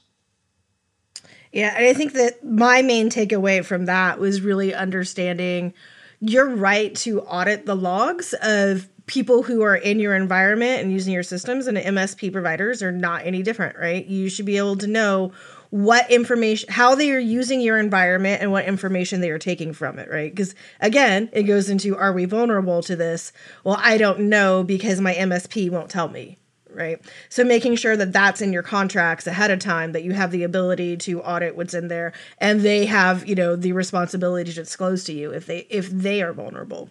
[1.56, 5.74] Yeah, and I think that my main takeaway from that was really understanding
[6.20, 11.14] you're right to audit the logs of people who are in your environment and using
[11.14, 14.06] your systems and MSP providers are not any different, right?
[14.06, 15.32] You should be able to know
[15.70, 19.98] what information how they are using your environment and what information they are taking from
[19.98, 20.36] it, right?
[20.36, 23.32] Because again, it goes into are we vulnerable to this?
[23.64, 26.38] Well, I don't know because my MSP won't tell me
[26.76, 27.00] right?
[27.30, 30.44] So making sure that that's in your contracts ahead of time, that you have the
[30.44, 35.04] ability to audit what's in there, and they have, you know, the responsibility to disclose
[35.06, 36.90] to you if they if they are vulnerable.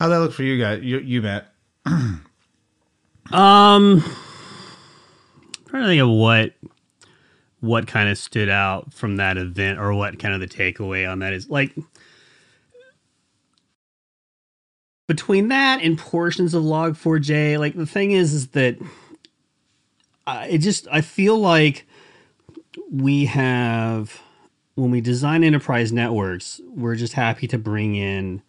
[0.00, 0.82] How'd that look for you guys?
[0.82, 1.52] You, you Matt.
[3.32, 4.04] Um,
[5.68, 6.52] trying to think of what
[7.60, 11.18] what kind of stood out from that event, or what kind of the takeaway on
[11.20, 11.50] that is.
[11.50, 11.74] Like
[15.06, 18.76] between that and portions of Log4j, like the thing is, is that
[20.26, 21.86] I it just I feel like
[22.90, 24.20] we have
[24.74, 28.42] when we design enterprise networks, we're just happy to bring in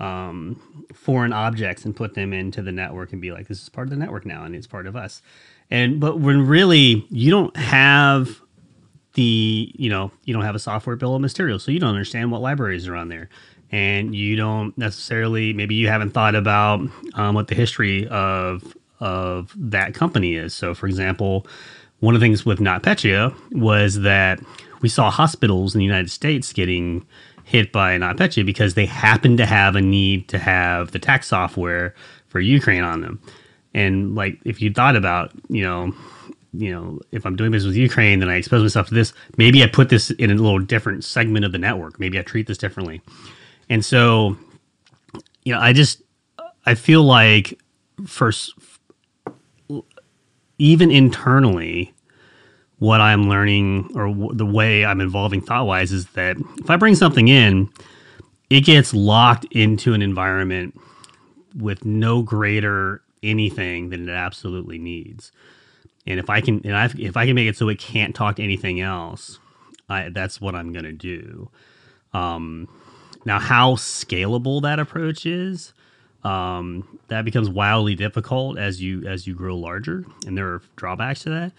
[0.00, 3.86] um, foreign objects and put them into the network and be like, this is part
[3.86, 5.22] of the network now and it's part of us.
[5.70, 8.40] And but when really you don't have
[9.14, 12.32] the you know you don't have a software bill of materials, so you don't understand
[12.32, 13.28] what libraries are on there,
[13.72, 16.80] and you don't necessarily maybe you haven't thought about
[17.14, 20.52] um, what the history of of that company is.
[20.52, 21.46] So, for example,
[22.00, 24.40] one of the things with NotPetya was that
[24.82, 27.06] we saw hospitals in the United States getting
[27.44, 31.94] hit by NotPetya because they happened to have a need to have the tax software
[32.28, 33.20] for Ukraine on them.
[33.74, 35.94] And like, if you thought about, you know,
[36.52, 39.12] you know, if I'm doing business with Ukraine, then I expose myself to this.
[39.36, 42.00] Maybe I put this in a little different segment of the network.
[42.00, 43.02] Maybe I treat this differently.
[43.70, 44.36] And so,
[45.44, 46.02] you know, I just,
[46.66, 47.58] I feel like
[48.06, 48.54] first,
[50.58, 51.94] even internally,
[52.78, 56.76] what I'm learning or w- the way I'm evolving thought wise is that if I
[56.76, 57.70] bring something in,
[58.50, 60.78] it gets locked into an environment
[61.56, 65.32] with no greater anything than it absolutely needs.
[66.06, 68.36] And if I can, and I, if I can make it so it can't talk
[68.36, 69.38] to anything else,
[69.88, 71.50] I, that's what I'm going to do.
[72.12, 72.68] Um,
[73.24, 75.72] now, how scalable that approach is,
[76.24, 81.22] um, that becomes wildly difficult as you as you grow larger, and there are drawbacks
[81.24, 81.52] to that.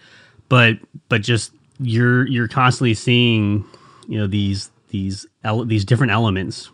[0.48, 3.64] But but just you're you're constantly seeing
[4.08, 6.70] you know these these ele- these different elements,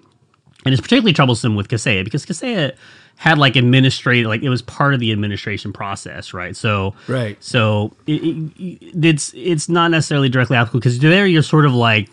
[0.65, 2.75] and it's particularly troublesome with Kaseya because Kaseya
[3.17, 7.37] had like administrative like it was part of the administration process right so Right.
[7.43, 12.09] so it, it, it's it's not necessarily directly applicable because there you're sort of like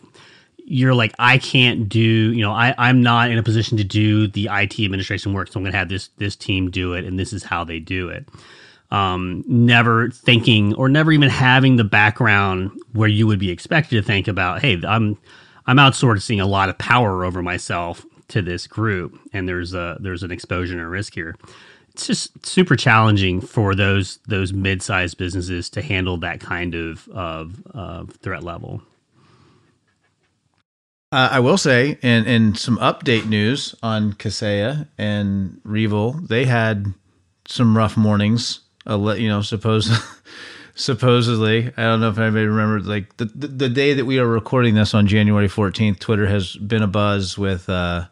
[0.66, 4.28] you're like I can't do you know I I'm not in a position to do
[4.28, 7.20] the IT administration work so I'm going to have this this team do it and
[7.20, 8.28] this is how they do it.
[8.92, 14.02] Um never thinking or never even having the background where you would be expected to
[14.02, 15.18] think about hey I'm
[15.68, 20.24] I'm outsourcing a lot of power over myself to this group and there's a there's
[20.24, 21.36] an exposure and risk here.
[21.94, 27.62] It's just super challenging for those those mid-sized businesses to handle that kind of of,
[27.68, 28.82] of threat level
[31.12, 36.94] Uh, I will say, in in some update news on Kaseya and REvil, they had
[37.48, 38.62] some rough mornings.
[38.88, 39.92] You know, suppose
[40.76, 42.86] supposedly, I don't know if anybody remembered.
[42.86, 46.56] Like the, the the day that we are recording this on January fourteenth, Twitter has
[46.56, 48.08] been a buzz with uh,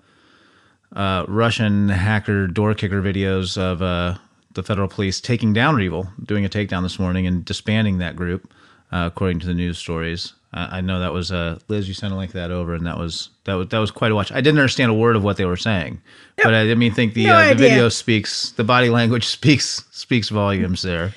[0.95, 4.15] uh, Russian hacker door kicker videos of uh,
[4.53, 8.53] the federal police taking down REvil, doing a takedown this morning and disbanding that group,
[8.91, 10.34] uh, according to the news stories.
[10.53, 11.87] I I know that was uh, Liz.
[11.87, 14.15] You sent a link that over, and that was that was that was quite a
[14.15, 14.31] watch.
[14.31, 16.01] I didn't understand a word of what they were saying,
[16.37, 19.83] but I, I mean, think the No uh, the video speaks, the body language speaks
[19.91, 21.13] speaks volumes there.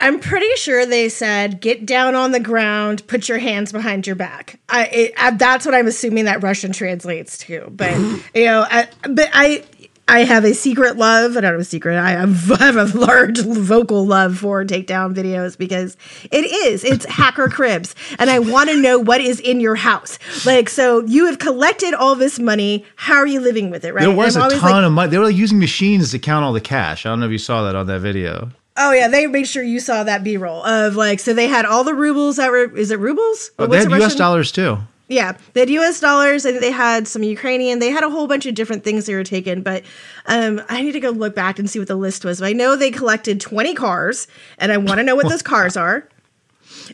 [0.00, 4.16] I'm pretty sure they said, "Get down on the ground, put your hands behind your
[4.16, 7.70] back." I, it, I that's what I'm assuming that Russian translates to.
[7.70, 7.96] But
[8.34, 9.64] you know, I, but I
[10.06, 11.36] I have a secret love.
[11.36, 11.98] I don't have a secret.
[11.98, 15.96] I have, I have a large vocal love for takedown videos because
[16.30, 20.18] it is it's hacker cribs, and I want to know what is in your house.
[20.44, 22.84] Like, so you have collected all this money.
[22.96, 23.94] How are you living with it?
[23.94, 24.02] Right?
[24.02, 25.10] There was a ton like, of money.
[25.10, 27.06] They were like, using machines to count all the cash.
[27.06, 28.50] I don't know if you saw that on that video.
[28.76, 31.64] Oh yeah, they made sure you saw that B roll of like so they had
[31.64, 33.52] all the rubles that were is it rubles?
[33.58, 34.16] Oh, What's they had U.S.
[34.16, 34.78] Dollars too.
[35.14, 36.00] Yeah, they had U.S.
[36.00, 36.44] dollars.
[36.44, 37.78] I think they had some Ukrainian.
[37.78, 39.62] They had a whole bunch of different things they were taking.
[39.62, 39.84] But
[40.26, 42.40] um, I need to go look back and see what the list was.
[42.40, 44.26] But I know they collected twenty cars,
[44.58, 46.08] and I want to know what those cars are.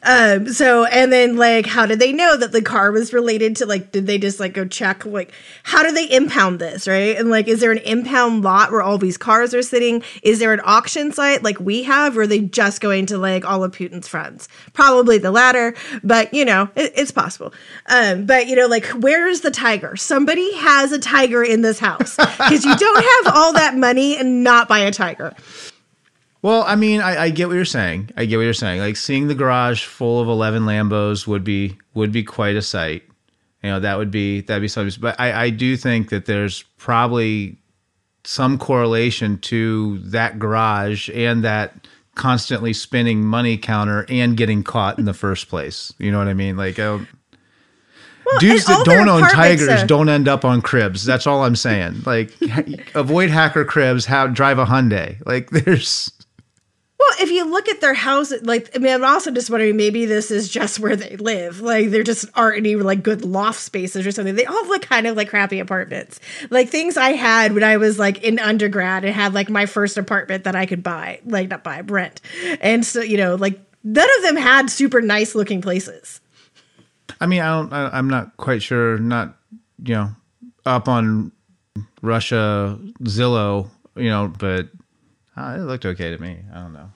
[0.03, 3.67] Um, so and then like how did they know that the car was related to
[3.67, 7.17] like did they just like go check like how do they impound this, right?
[7.17, 10.03] And like is there an impound lot where all these cars are sitting?
[10.23, 13.45] Is there an auction site like we have, or are they just going to like
[13.45, 14.49] all of Putin's friends?
[14.73, 17.53] Probably the latter, but you know, it, it's possible.
[17.87, 19.97] Um, but you know, like where is the tiger?
[19.97, 24.43] Somebody has a tiger in this house because you don't have all that money and
[24.43, 25.35] not buy a tiger.
[26.43, 28.11] Well, I mean, I, I get what you're saying.
[28.17, 28.81] I get what you're saying.
[28.81, 33.03] Like seeing the garage full of eleven Lambos would be would be quite a sight.
[33.63, 34.99] You know, that would be that'd be something.
[35.01, 37.59] But I, I do think that there's probably
[38.25, 45.05] some correlation to that garage and that constantly spinning money counter and getting caught in
[45.05, 45.93] the first place.
[45.99, 46.57] You know what I mean?
[46.57, 47.07] Like, um,
[48.39, 51.05] dudes and all that don't own tigers are- don't end up on cribs.
[51.05, 52.03] That's all I'm saying.
[52.05, 52.33] Like,
[52.95, 54.05] avoid hacker cribs.
[54.07, 55.17] Have drive a Hyundai.
[55.27, 56.13] Like, there's.
[57.01, 60.05] Well, if you look at their house, like I mean, I'm also just wondering maybe
[60.05, 61.63] this is just where they live.
[61.63, 64.35] Like there just aren't any like good loft spaces or something.
[64.35, 67.99] They all look kind of like crappy apartments, like things I had when I was
[67.99, 71.65] like in undergrad and had like my first apartment that I could buy, like not
[71.65, 72.21] buy, rent.
[72.61, 76.21] And so you know, like none of them had super nice looking places.
[77.19, 77.73] I mean, I don't.
[77.73, 78.99] I, I'm not quite sure.
[78.99, 79.39] Not
[79.83, 80.11] you know,
[80.67, 81.33] up on
[82.03, 83.71] Russia Zillow.
[83.97, 84.69] You know, but
[85.41, 86.39] uh, it looked okay to me.
[86.53, 86.91] I don't know.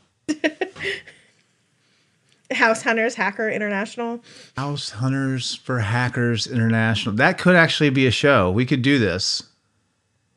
[2.55, 4.21] House Hunters Hacker International.
[4.57, 7.15] House Hunters for Hackers International.
[7.15, 8.51] That could actually be a show.
[8.51, 9.43] We could do this.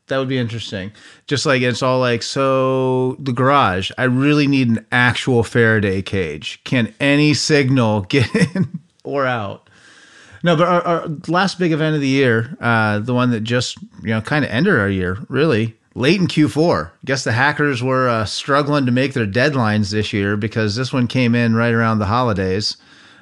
[0.08, 0.94] That would be interesting.
[1.28, 6.62] Just like it's all like, so the garage, I really need an actual Faraday cage.
[6.64, 9.70] Can any signal get in or out?
[10.44, 13.78] No, but our, our last big event of the year, uh, the one that just,
[14.02, 16.92] you know, kind of ended our year, really, late in Q4.
[17.06, 21.08] Guess the hackers were uh, struggling to make their deadlines this year because this one
[21.08, 22.78] came in right around the holidays.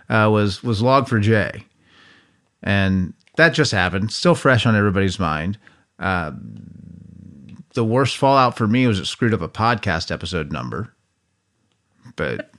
[0.09, 1.63] Uh, was was Log4j,
[2.61, 4.11] and that just happened.
[4.11, 5.57] Still fresh on everybody's mind.
[5.97, 6.31] Uh,
[7.73, 10.93] the worst fallout for me was it screwed up a podcast episode number,
[12.15, 12.51] but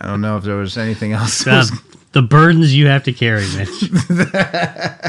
[0.00, 1.44] I don't know if there was anything else.
[1.44, 1.72] that was-
[2.12, 3.90] the burdens you have to carry, Mitch.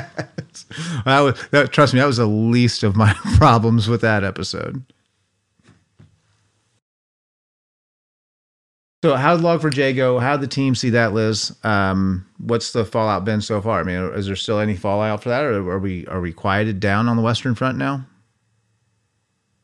[1.05, 4.83] that was that, trust me, that was the least of my problems with that episode.
[9.03, 10.17] So, how'd Log4j go?
[10.17, 11.55] How'd the team see that, Liz?
[11.63, 13.79] Um, what's the fallout been so far?
[13.79, 16.79] I mean, is there still any fallout for that, or are we are we quieted
[16.79, 18.03] down on the Western Front now?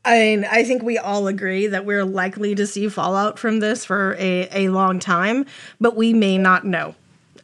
[0.06, 3.84] I mean, I think we all agree that we're likely to see fallout from this
[3.84, 5.46] for a, a long time,
[5.80, 6.94] but we may not know.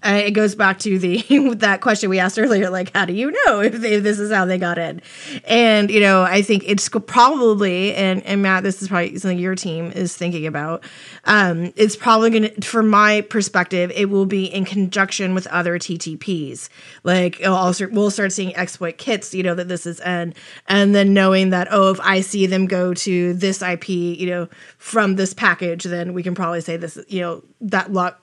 [0.08, 1.18] Uh, it goes back to the
[1.55, 4.32] that question we asked earlier, like how do you know if, they, if this is
[4.32, 5.01] how they got in?
[5.45, 9.55] And you know, I think it's probably and and Matt, this is probably something your
[9.55, 10.84] team is thinking about.
[11.26, 15.78] Um, it's probably going to, from my perspective, it will be in conjunction with other
[15.78, 16.70] TTPs.
[17.03, 20.34] Like also, we'll start seeing exploit kits, you know, that this is and
[20.68, 24.47] and then knowing that oh, if I see them go to this IP, you know,
[24.78, 28.22] from this package, then we can probably say this, you know, that lot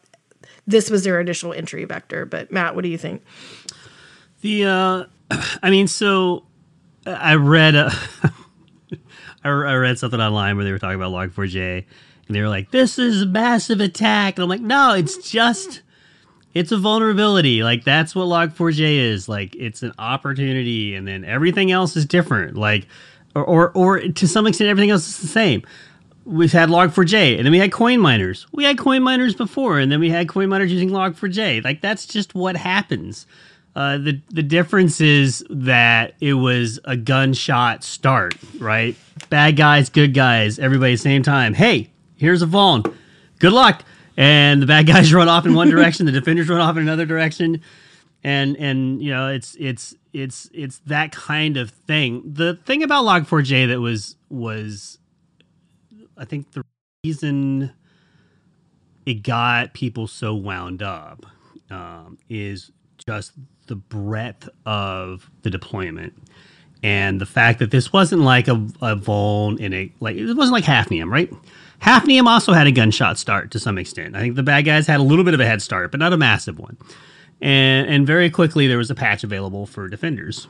[0.67, 2.25] this was their initial entry vector.
[2.25, 3.23] But Matt, what do you think?
[4.41, 5.05] The, uh,
[5.63, 6.45] I mean, so
[7.07, 7.91] I read, uh,
[9.45, 11.85] I I read something online where they were talking about Log4j,
[12.27, 15.83] and they were like, "This is a massive attack," and I'm like, "No, it's just."
[16.55, 17.65] It's a vulnerability.
[17.65, 19.29] Like that's what Log4j is.
[19.29, 22.57] Like it's an opportunity, and then everything else is different.
[22.57, 22.87] Like,
[23.35, 25.65] or or, or to some extent, everything else is the same.
[26.25, 28.47] We've had Log4j, and then we had coin miners.
[28.53, 31.65] We had coin miners before, and then we had coin miners using Log4j.
[31.65, 33.27] Like that's just what happens.
[33.77, 38.97] Uh, the the difference is that it was a gunshot start, right?
[39.31, 41.55] Bad guys, good guys, everybody same time.
[41.55, 42.95] Hey, here's a vuln.
[43.41, 43.85] Good luck.
[44.17, 47.05] And the bad guys run off in one direction, the defenders run off in another
[47.05, 47.61] direction,
[48.23, 52.23] and and you know it's it's it's it's that kind of thing.
[52.25, 54.99] The thing about Log4j that was was,
[56.17, 56.65] I think the
[57.05, 57.73] reason
[59.07, 61.27] it got people so wound up
[61.71, 62.71] um, is
[63.07, 63.33] just
[63.67, 66.15] the breadth of the deployment
[66.83, 70.53] and the fact that this wasn't like a, a vuln in a like it wasn't
[70.53, 71.33] like Hafnium, right?
[71.81, 74.15] Hafnium also had a gunshot start to some extent.
[74.15, 76.13] I think the bad guys had a little bit of a head start, but not
[76.13, 76.77] a massive one.
[77.41, 80.47] And and very quickly there was a patch available for defenders.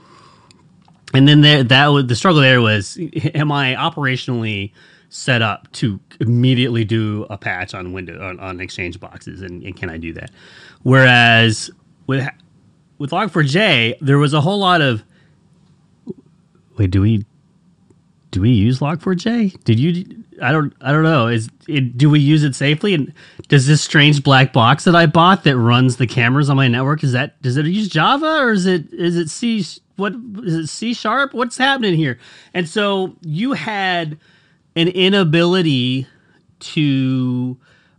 [1.12, 2.98] And then there that was the struggle there was
[3.34, 4.72] am I operationally
[5.14, 9.76] set up to immediately do a patch on window on, on exchange boxes and, and
[9.76, 10.30] can I do that?
[10.82, 11.70] Whereas
[12.08, 12.28] with
[12.98, 15.04] with Log4j, there was a whole lot of
[16.76, 17.24] wait, do we
[18.32, 19.62] do we use Log4j?
[19.62, 20.24] Did you?
[20.42, 20.74] I don't.
[20.80, 21.28] I don't know.
[21.28, 21.96] Is it?
[21.96, 22.92] Do we use it safely?
[22.92, 23.14] And
[23.46, 27.04] does this strange black box that I bought that runs the cameras on my network
[27.04, 27.40] is that?
[27.40, 28.92] Does it use Java or is it?
[28.92, 29.64] Is it C?
[29.94, 30.66] What is it?
[30.66, 31.34] C sharp?
[31.34, 32.18] What's happening here?
[32.52, 34.18] And so you had
[34.76, 36.06] an inability
[36.60, 37.56] to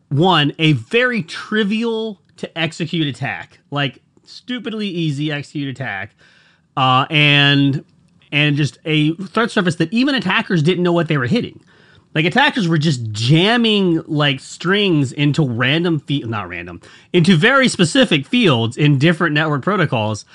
[0.10, 6.16] one a very trivial to execute attack, like stupidly easy execute attack,
[6.78, 7.84] uh, and
[8.32, 11.64] and just a threat surface that even attackers didn't know what they were hitting.
[12.14, 18.26] Like attackers were just jamming like strings into random field, not random, into very specific
[18.26, 20.26] fields in different network protocols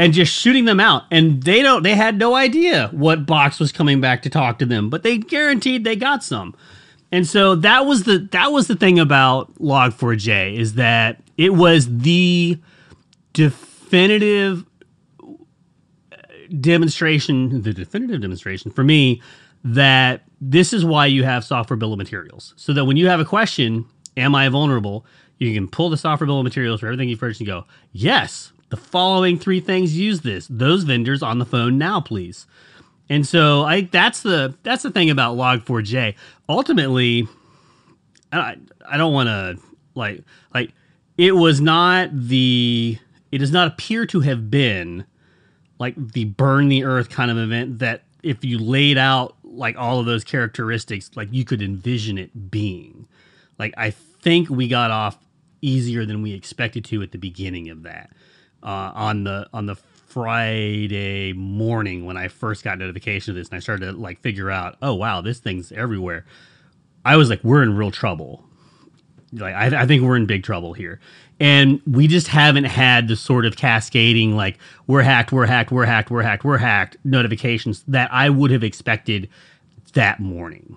[0.00, 1.04] and just shooting them out.
[1.10, 4.66] And they don't they had no idea what box was coming back to talk to
[4.66, 6.56] them, but they guaranteed they got some.
[7.12, 11.98] And so that was the that was the thing about Log4j is that it was
[11.98, 12.58] the
[13.34, 14.64] definitive
[15.20, 16.16] uh,
[16.60, 19.20] demonstration, the definitive demonstration for me
[19.64, 22.54] that this is why you have software bill of materials.
[22.56, 23.84] So that when you have a question,
[24.16, 25.04] am I vulnerable?
[25.36, 28.52] You can pull the software bill of materials for everything you've purchased and go, yes,
[28.70, 30.46] the following three things use this.
[30.48, 32.46] Those vendors on the phone now, please.
[33.08, 36.14] And so I that's the that's the thing about Log4j.
[36.48, 37.28] Ultimately,
[38.32, 38.56] I
[38.88, 39.58] I don't want to
[39.94, 40.22] like
[40.54, 40.72] like
[41.18, 42.98] it was not the
[43.32, 45.04] it does not appear to have been
[45.78, 49.98] like the burn the earth kind of event that if you laid out like all
[49.98, 53.08] of those characteristics like you could envision it being
[53.58, 55.18] like i think we got off
[55.62, 58.10] easier than we expected to at the beginning of that
[58.62, 63.56] uh, on the on the friday morning when i first got notification of this and
[63.56, 66.24] i started to like figure out oh wow this thing's everywhere.
[67.04, 68.44] I was like we're in real trouble.
[69.32, 71.00] Like I, I think we're in big trouble here,
[71.38, 75.86] and we just haven't had the sort of cascading like we're hacked, we're hacked, we're
[75.86, 79.28] hacked, we're hacked, we're hacked notifications that I would have expected
[79.94, 80.76] that morning.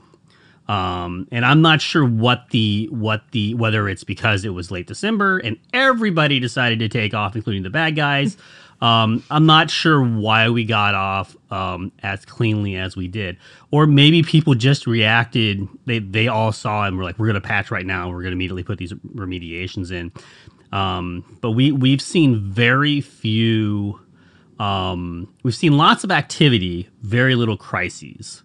[0.73, 4.87] Um, and I'm not sure what the what the whether it's because it was late
[4.87, 8.37] December and everybody decided to take off, including the bad guys.
[8.81, 13.37] Um, I'm not sure why we got off um, as cleanly as we did,
[13.71, 15.69] or maybe people just reacted.
[15.85, 18.09] They they all saw and were like, "We're going to patch right now.
[18.09, 20.11] We're going to immediately put these remediations in."
[20.77, 24.01] Um, but we we've seen very few.
[24.59, 28.43] Um, we've seen lots of activity, very little crises.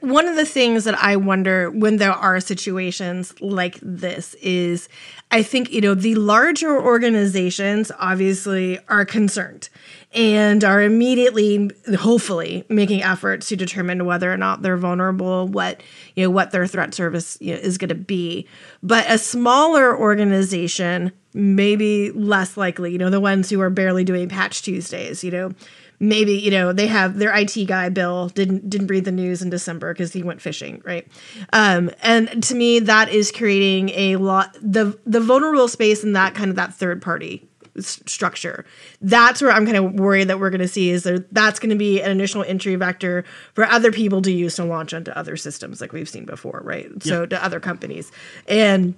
[0.00, 4.88] One of the things that I wonder when there are situations like this is
[5.30, 9.68] I think, you know, the larger organizations obviously are concerned
[10.12, 15.82] and are immediately, hopefully, making efforts to determine whether or not they're vulnerable, what,
[16.14, 18.46] you know, what their threat surface you know, is going to be.
[18.84, 24.28] But a smaller organization, maybe less likely, you know, the ones who are barely doing
[24.28, 25.52] patch Tuesdays, you know,
[25.98, 29.50] maybe you know they have their IT guy Bill didn't didn't read the news in
[29.50, 31.06] December because he went fishing, right?
[31.52, 36.34] Um, and to me, that is creating a lot the the vulnerable space in that
[36.34, 38.64] kind of that third party s- structure.
[39.00, 41.70] That's where I'm kind of worried that we're going to see is there that's going
[41.70, 43.24] to be an initial entry vector
[43.54, 46.90] for other people to use to launch onto other systems like we've seen before, right?
[47.02, 48.12] So to other companies
[48.48, 48.94] and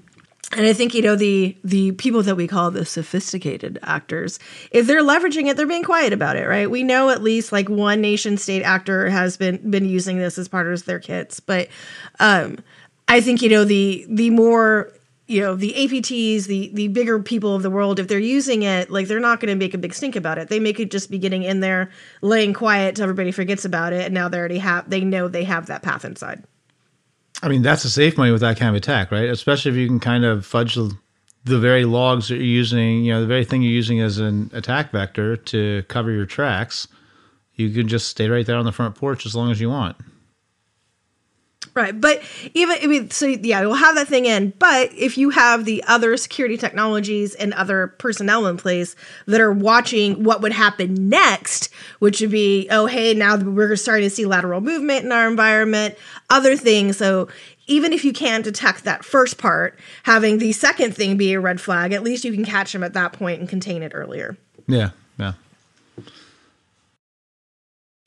[0.57, 4.38] and I think you know the the people that we call the sophisticated actors,
[4.70, 6.70] if they're leveraging it, they're being quiet about it, right?
[6.70, 10.49] We know at least like one nation state actor has been been using this as
[10.49, 11.68] part of their kits, but
[12.18, 12.59] um,
[13.09, 14.90] I think you know the the more
[15.26, 18.90] you know the APTs, the the bigger people of the world, if they're using it,
[18.90, 20.49] like they're not going to make a big stink about it.
[20.49, 21.90] They may could just be getting in there,
[22.22, 25.44] laying quiet till everybody forgets about it, and now they already have they know they
[25.44, 26.42] have that path inside.
[27.43, 29.29] I mean, that's a safe money with that kind of attack, right?
[29.29, 30.97] Especially if you can kind of fudge the,
[31.45, 34.51] the very logs that you're using, you know, the very thing you're using as an
[34.53, 36.89] attack vector to cover your tracks.
[37.55, 39.97] You can just stay right there on the front porch as long as you want.
[41.79, 42.01] Right.
[42.01, 42.20] But
[42.55, 44.53] even, I mean, so yeah, we'll have that thing in.
[44.59, 49.53] But if you have the other security technologies and other personnel in place that are
[49.53, 54.26] watching what would happen next, which would be, oh, hey, now we're starting to see
[54.26, 55.97] lateral movement in our environment,
[56.31, 56.97] other things.
[56.97, 57.29] So
[57.68, 61.61] even if you can't detect that first part, having the second thing be a red
[61.61, 64.37] flag, at least you can catch them at that point and contain it earlier.
[64.66, 65.35] Yeah, yeah.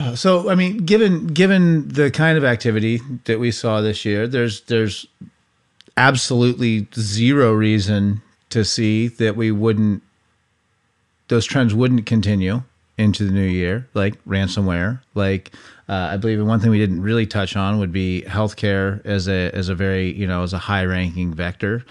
[0.02, 4.26] Uh, So, I mean, given given the kind of activity that we saw this year,
[4.26, 5.06] there's there's
[5.96, 10.02] absolutely zero reason to see that we wouldn't
[11.28, 12.62] those trends wouldn't continue
[12.98, 15.00] into the new year, like ransomware.
[15.14, 15.52] Like
[15.88, 19.50] uh, I believe one thing we didn't really touch on would be healthcare as a
[19.54, 21.84] as a very you know as a high ranking vector.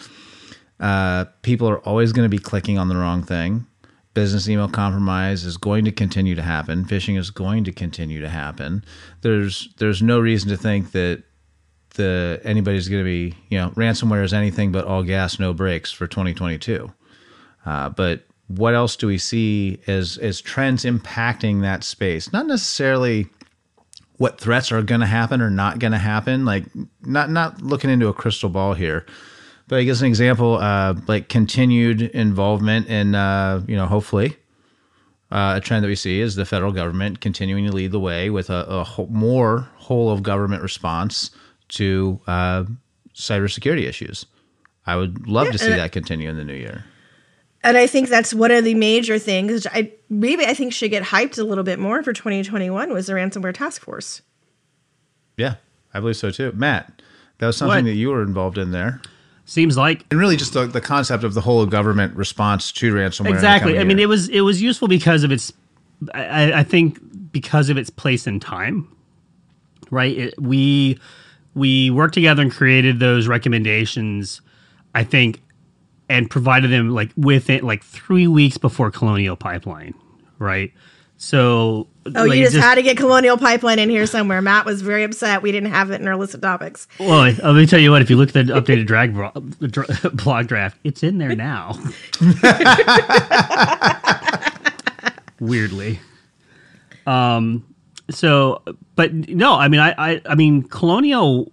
[0.80, 3.68] Uh, people are always going to be clicking on the wrong thing.
[4.14, 6.84] Business email compromise is going to continue to happen.
[6.84, 8.84] Phishing is going to continue to happen.
[9.22, 11.24] There's there's no reason to think that
[11.96, 15.92] the anybody's going to be you know ransomware is anything but all gas no brakes
[15.92, 16.92] for 2022.
[17.66, 22.34] Uh, but what else do we see as as trends impacting that space?
[22.34, 23.28] Not necessarily
[24.18, 26.46] what threats are going to happen or not going to happen.
[26.46, 26.66] Like
[27.02, 29.06] not not looking into a crystal ball here,
[29.72, 34.36] but I guess an example, uh, like continued involvement in, uh, you know, hopefully,
[35.32, 38.30] uh, a trend that we see is the federal government continuing to lead the way
[38.30, 41.32] with a, a whole, more whole of government response
[41.70, 42.66] to uh,
[43.16, 44.26] cybersecurity issues.
[44.86, 46.84] I would love to see and- that continue in the new year.
[47.64, 51.04] And I think that's one of the major things I maybe I think should get
[51.04, 54.22] hyped a little bit more for 2021 was the ransomware task force.
[55.38, 55.56] Yeah,
[55.94, 56.52] I believe so too.
[56.54, 57.02] Matt,
[57.38, 57.90] that was something What?
[57.90, 59.00] that you were involved in there.
[59.52, 63.32] Seems like And really just the, the concept of the whole government response to ransomware.
[63.32, 63.80] exactly.
[63.80, 65.52] I mean, it was it was useful because of its.
[66.14, 67.00] I, I think
[67.34, 68.88] because of its place in time,
[69.90, 70.18] right?
[70.18, 70.98] It, we
[71.54, 74.40] we worked together and created those recommendations.
[74.96, 75.42] I think,
[76.08, 79.96] and provided them like within like three weeks before Colonial Pipeline,
[80.40, 80.72] right?
[81.24, 84.42] So, Oh, like, you it just, had to get Colonial Pipeline in here somewhere.
[84.42, 86.88] Matt was very upset we didn't have it in our list of topics.
[87.00, 88.02] Well, let me tell you what.
[88.02, 89.32] If you look at the updated drag bro-
[90.16, 91.78] blog draft, it's in there now.
[95.40, 96.00] Weirdly,
[97.06, 97.68] um.
[98.10, 98.64] So,
[98.96, 101.52] but no, I mean, I, I, I mean, Colonial.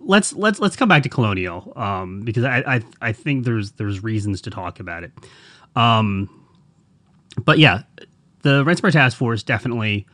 [0.00, 4.02] Let's let's let's come back to Colonial, um, because I, I I think there's there's
[4.02, 5.12] reasons to talk about it.
[5.76, 6.30] Um,
[7.44, 7.82] but yeah,
[8.42, 10.06] the ransomware task force definitely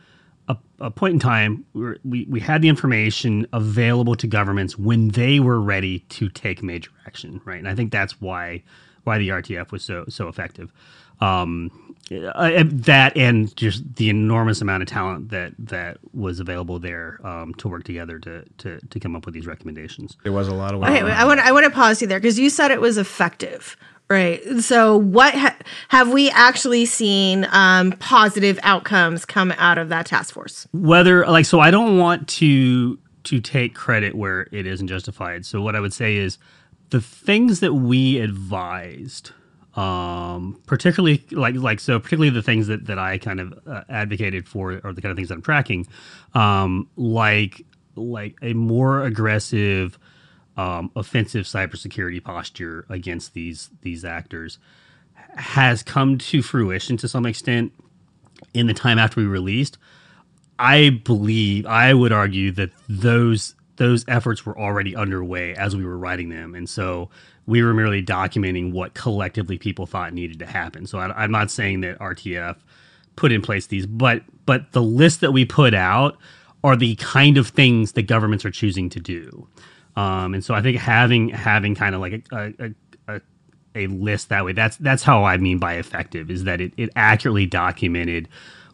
[0.47, 5.09] a, a point in time where we, we had the information available to governments when
[5.09, 7.59] they were ready to take major action, right?
[7.59, 8.63] And I think that's why
[9.03, 10.71] why the RTF was so so effective.
[11.21, 11.71] Um,
[12.11, 17.53] uh, that and just the enormous amount of talent that that was available there um,
[17.55, 20.17] to work together to, to to come up with these recommendations.
[20.23, 20.89] There was a lot of work.
[20.89, 23.77] Okay, I want I want to pause you there because you said it was effective,
[24.09, 24.41] right?
[24.59, 25.57] So, what ha-
[25.89, 30.67] have we actually seen um, positive outcomes come out of that task force?
[30.73, 35.61] whether like so i don't want to to take credit where it isn't justified so
[35.61, 36.37] what i would say is
[36.89, 39.31] the things that we advised
[39.75, 44.47] um particularly like like so particularly the things that that i kind of uh, advocated
[44.47, 45.87] for are the kind of things that i'm tracking
[46.33, 49.97] um like like a more aggressive
[50.57, 54.59] um offensive cybersecurity posture against these these actors
[55.35, 57.73] has come to fruition to some extent
[58.53, 59.77] in the time after we released.
[60.59, 65.97] I believe I would argue that those those efforts were already underway as we were
[65.97, 67.09] writing them, and so
[67.45, 70.85] we were merely documenting what collectively people thought needed to happen.
[70.85, 72.57] So I, I'm not saying that RTF
[73.15, 76.17] put in place these, but but the list that we put out
[76.63, 79.47] are the kind of things that governments are choosing to do,
[79.95, 83.21] um, and so I think having having kind of like a, a, a
[83.75, 84.53] a list that way.
[84.53, 88.27] That's that's how I mean by effective is that it, it accurately documented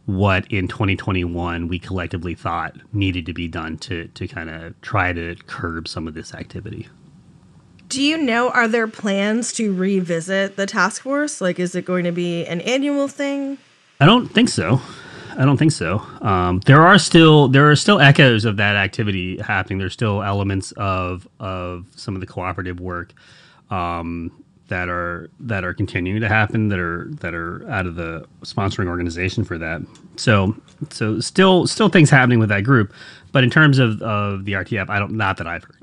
[0.05, 5.13] what in 2021 we collectively thought needed to be done to to kind of try
[5.13, 6.87] to curb some of this activity.
[7.87, 11.41] Do you know are there plans to revisit the task force?
[11.41, 13.57] Like, is it going to be an annual thing?
[13.99, 14.79] I don't think so.
[15.37, 15.99] I don't think so.
[16.21, 19.79] Um, there are still there are still echoes of that activity happening.
[19.79, 23.13] There's still elements of of some of the cooperative work
[23.69, 28.25] um, that are that are continuing to happen that are that are out of the
[28.41, 29.81] sponsoring organization for that.
[30.17, 30.55] So
[30.91, 32.93] so still still things happening with that group,
[33.31, 35.78] but in terms of, of the RTF, I don't not that I've heard.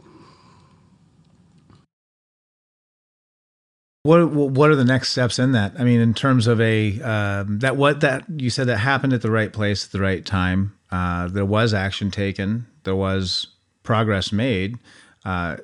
[4.07, 5.75] What what are the next steps in that?
[5.79, 9.23] I mean, in terms of a um, that what that you said that happened at
[9.23, 10.73] the right place at the right time.
[10.91, 12.67] Uh, there was action taken.
[12.85, 13.49] There was
[13.83, 14.79] progress made.
[15.25, 15.57] Uh,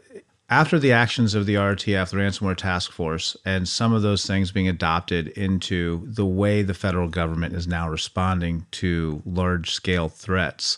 [0.50, 4.52] after the actions of the RTF, the Ransomware Task Force, and some of those things
[4.52, 10.76] being adopted into the way the federal government is now responding to large scale threats,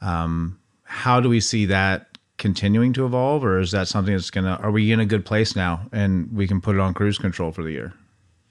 [0.00, 2.11] um, how do we see that
[2.42, 4.58] continuing to evolve, or is that something that's gonna?
[4.60, 7.52] Are we in a good place now, and we can put it on cruise control
[7.52, 7.94] for the year?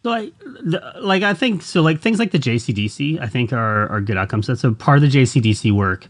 [0.04, 4.02] like the- like I think so like things like the JCDC I think are are
[4.02, 4.48] good outcomes.
[4.48, 6.08] That's a part of the JCDC work,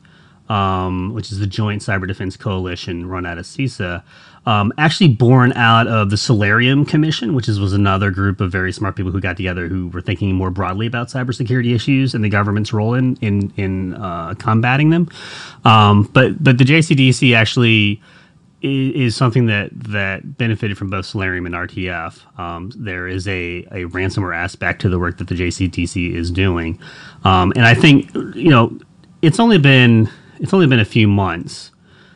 [0.49, 4.01] um, which is the Joint Cyber Defense Coalition run out of CISA,
[4.45, 8.71] um, actually born out of the Solarium Commission, which is was another group of very
[8.71, 12.29] smart people who got together who were thinking more broadly about cybersecurity issues and the
[12.29, 15.09] government's role in in in uh, combating them.
[15.63, 18.01] Um, but but the JCDC actually
[18.61, 22.39] is, something that that benefited from both Solarium and RTF.
[22.39, 26.79] Um, there is a, a ransomware aspect to the work that the JCDC is doing,
[27.23, 28.77] um, and I think you know
[29.21, 31.70] it's only been it's only been a few months,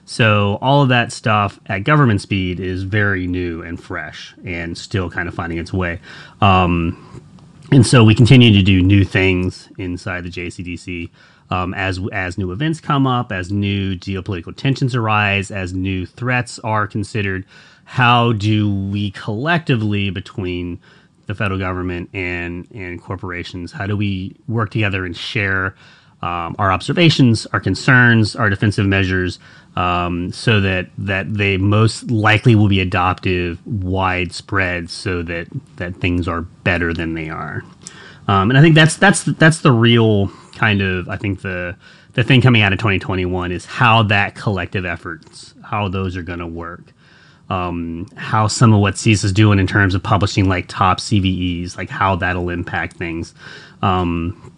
[0.05, 5.09] so all of that stuff at government speed is very new and fresh and still
[5.09, 5.99] kind of finding its way.
[6.41, 7.23] Um,
[7.71, 11.09] and so we continue to do new things inside the JCDC
[11.49, 16.59] um, as as new events come up, as new geopolitical tensions arise, as new threats
[16.59, 17.45] are considered.
[17.85, 20.79] How do we collectively between
[21.25, 23.71] the federal government and and corporations?
[23.71, 25.75] How do we work together and share
[26.21, 29.37] um, our observations, our concerns, our defensive measures,
[29.75, 36.27] um, so that that they most likely will be adoptive, widespread, so that that things
[36.27, 37.63] are better than they are.
[38.27, 41.75] Um, and I think that's that's that's the real kind of I think the
[42.13, 46.39] the thing coming out of 2021 is how that collective efforts, how those are going
[46.39, 46.93] to work.
[47.47, 51.77] Um, how some of what CISA is doing in terms of publishing like top CVEs,
[51.77, 53.35] like how that'll impact things.
[53.83, 54.51] Um,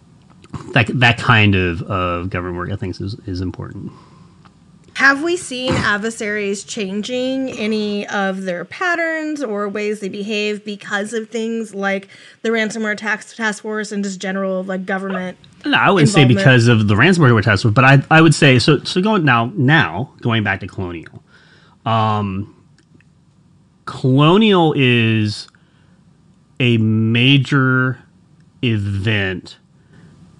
[0.72, 3.92] that that kind of, of government work, I think, is is important.
[4.98, 11.30] Have we seen adversaries changing any of their patterns or ways they behave because of
[11.30, 12.08] things like
[12.42, 15.38] the ransomware tax task force and just general like government?
[15.64, 18.58] No, I wouldn't say because of the ransomware task force, but I I would say
[18.58, 18.82] so.
[18.82, 21.22] So going now now going back to Colonial,
[21.86, 22.52] um,
[23.84, 25.46] Colonial is
[26.58, 28.02] a major
[28.64, 29.58] event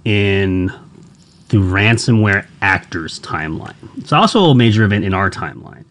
[0.05, 0.73] in
[1.49, 3.75] the ransomware actors timeline.
[3.97, 5.85] It's also a major event in our timeline.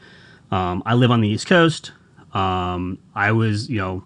[0.51, 1.91] Um, I live on the East Coast.
[2.33, 4.03] Um, I was, you know,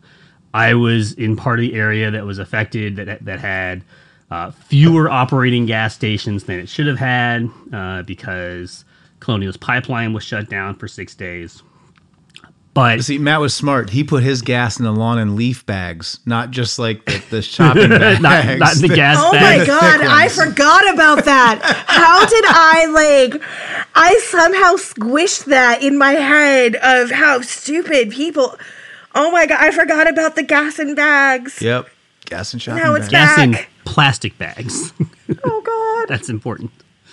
[0.54, 3.84] I was in part of the area that was affected that that had
[4.30, 8.86] uh, fewer operating gas stations than it should have had uh, because
[9.20, 11.64] Colonial's pipeline was shut down for six days.
[12.74, 13.89] But See, Matt was smart.
[13.89, 17.41] He put his gas in the lawn and leaf bags, not just like the, the
[17.41, 18.22] shopping bags.
[18.22, 19.59] not, not the gas Oh bag.
[19.59, 21.59] my god, I forgot about that.
[21.88, 22.86] How did I
[23.34, 23.43] like
[23.93, 28.57] I somehow squished that in my head of how stupid people
[29.13, 31.61] Oh my god, I forgot about the gas and bags.
[31.61, 31.89] Yep.
[32.28, 33.36] Gas and shopping Now it's bags.
[33.36, 33.69] gas in back.
[33.84, 34.93] plastic bags.
[35.43, 36.07] Oh god.
[36.15, 36.72] That's important.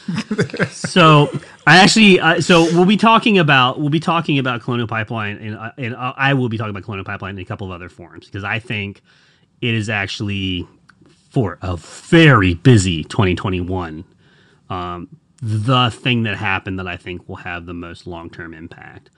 [0.71, 1.29] so
[1.67, 5.57] I actually, uh, so we'll be talking about we'll be talking about Colonial Pipeline, and
[5.57, 7.89] uh, and I I will be talking about Colonial Pipeline in a couple of other
[7.89, 9.03] forums because I think
[9.61, 10.67] it is actually
[11.31, 14.05] for a very busy 2021.
[14.71, 15.09] Um,
[15.41, 19.11] the thing that happened that I think will have the most long term impact.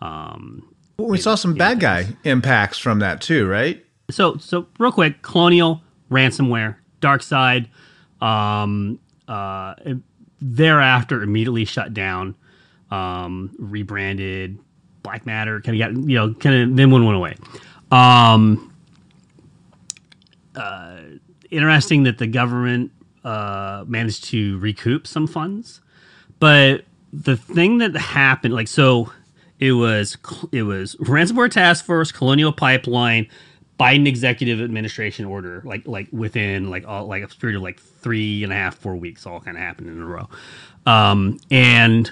[0.00, 3.84] Um, Well, we saw some bad guy impacts from that too, right?
[4.10, 7.68] so so real quick colonial ransomware DarkSide
[8.22, 9.74] um uh
[10.40, 12.34] thereafter immediately shut down
[12.90, 14.58] um rebranded
[15.02, 17.36] BlackMatter kind of got you know kind of then one went away.
[17.90, 18.72] Um
[20.54, 20.96] uh
[21.50, 22.92] interesting that the government
[23.24, 25.80] uh managed to recoup some funds
[26.40, 29.10] but the thing that happened like so
[29.58, 30.16] it was
[30.52, 33.26] it was ransomware task force colonial pipeline
[33.78, 37.78] biden executive administration order like like within like all like a period of like
[38.08, 40.28] three and a half four weeks all kind of happened in a row
[40.86, 42.10] um and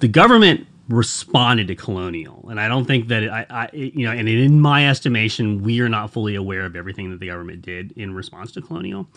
[0.00, 4.12] the government responded to colonial and i don't think that it, I, I you know
[4.12, 7.92] and in my estimation we are not fully aware of everything that the government did
[7.92, 9.08] in response to colonial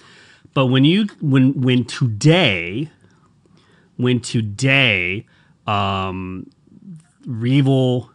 [0.53, 2.89] but when you when when today
[3.97, 5.27] when today
[5.67, 6.49] um
[7.27, 8.11] REvil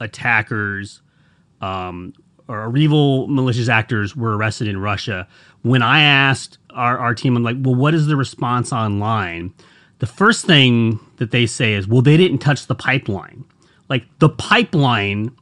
[0.00, 1.02] attackers
[1.60, 2.12] um,
[2.48, 5.28] or REvil malicious actors were arrested in Russia.
[5.62, 9.52] When I asked our, our team, I'm like, well, what is the response online?
[9.98, 13.44] The first thing that they say is, well, they didn't touch the pipeline.
[13.88, 15.36] Like the pipeline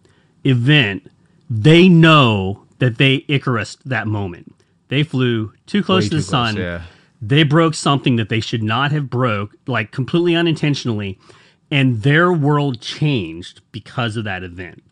[0.45, 1.11] event,
[1.49, 4.55] they know that they Icarus that moment.
[4.89, 6.83] They flew too close Way to the too close, sun yeah.
[7.23, 11.19] they broke something that they should not have broke like completely unintentionally
[11.71, 14.83] and their world changed because of that event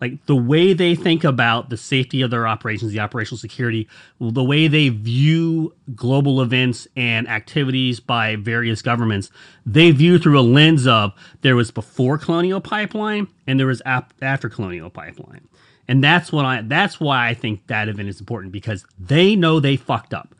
[0.00, 3.88] like the way they think about the safety of their operations the operational security
[4.20, 9.30] the way they view global events and activities by various governments
[9.66, 14.14] they view through a lens of there was before colonial pipeline and there was ap-
[14.22, 15.46] after colonial pipeline
[15.88, 19.60] and that's what i that's why i think that event is important because they know
[19.60, 20.34] they fucked up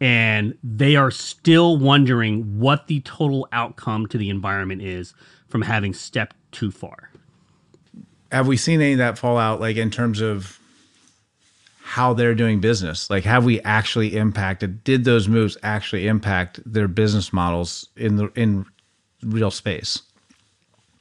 [0.00, 5.14] and they are still wondering what the total outcome to the environment is
[5.48, 7.10] from having stepped too far.
[8.32, 10.58] Have we seen any of that fallout, like in terms of
[11.82, 13.08] how they're doing business?
[13.08, 14.82] Like, have we actually impacted?
[14.84, 18.66] Did those moves actually impact their business models in the in
[19.22, 20.02] real space?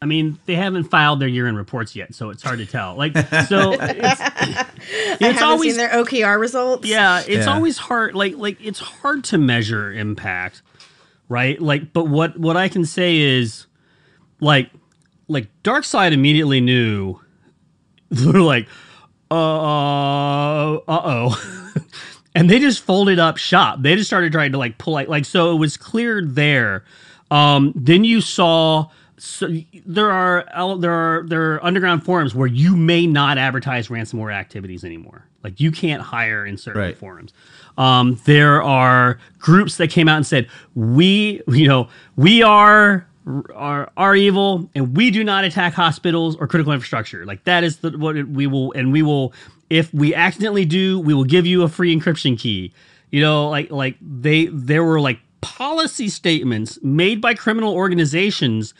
[0.01, 2.95] I mean, they haven't filed their year-end reports yet, so it's hard to tell.
[2.95, 3.13] Like,
[3.47, 6.87] so it's, it's haven't always seen their OKR results.
[6.87, 7.53] yeah, it's Yeah.
[7.53, 8.13] always hard.
[8.13, 10.61] Like, like it's hard to measure impact,
[11.29, 11.59] right?
[11.59, 13.65] Like, but what what I can say is,
[14.41, 14.69] like,
[15.27, 17.19] like DarkSide immediately knew.
[18.09, 18.67] They're like,
[19.31, 21.71] uh, uh oh.
[22.35, 23.81] and they just folded up shop.
[23.81, 26.83] They just started trying to like pull like like so it was cleared there.
[27.31, 29.49] Um, then you saw so
[29.85, 30.45] there are
[30.77, 35.25] there are there are underground forums where you may not advertise ransomware activities anymore.
[35.43, 36.97] Like you can't hire in certain Right.
[36.97, 37.33] forums.
[37.77, 43.07] Um, there are groups that came out and said we you know we are
[43.55, 47.25] are are evil and we do not attack hospitals or critical infrastructure.
[47.25, 49.33] Like that is the, what we will and we will
[49.69, 52.71] if we accidentally do, we will give you a free encryption key.
[53.11, 58.73] You know, like like they there were like policy statements made by criminal organizations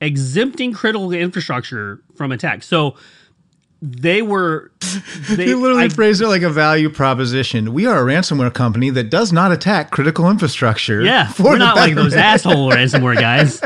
[0.00, 2.62] exempting critical infrastructure from attack.
[2.64, 2.96] So
[3.84, 4.70] they were
[5.30, 7.72] they You literally I- phrased it like a value proposition.
[7.72, 11.02] We are a ransomware company that does not attack critical infrastructure.
[11.02, 13.60] yeah, we're not like those asshole ransomware guys.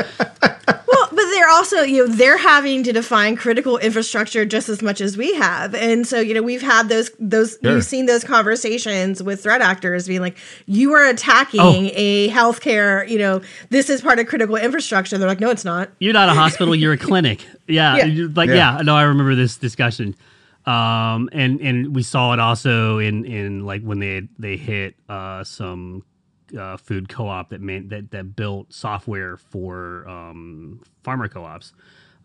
[1.57, 5.01] Well, but they're also, you know, they're having to define critical infrastructure just as much
[5.01, 5.73] as we have.
[5.75, 7.73] And so, you know, we've had those those Sure.
[7.75, 11.89] you've seen those conversations with threat actors being like, you are attacking Oh.
[11.93, 15.17] a healthcare, you know, this is part of critical infrastructure.
[15.17, 15.89] They're like, no, it's not.
[15.99, 17.45] You're not a hospital, you're a clinic.
[17.67, 18.27] Yeah, Yeah.
[18.35, 18.77] like Yeah.
[18.77, 18.81] yeah.
[18.83, 20.15] no, I remember this discussion.
[20.65, 25.43] Um, and and we saw it also in in like when they they hit uh
[25.45, 26.03] some
[26.57, 31.73] uh, food co-op that meant that that built software for um farmer co-ops.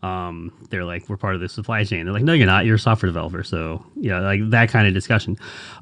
[0.03, 2.05] Um, they're like, we're part of the supply chain.
[2.05, 2.65] They're like, no, you're not.
[2.65, 3.43] You're a software developer.
[3.43, 5.37] So yeah, like that kind of discussion.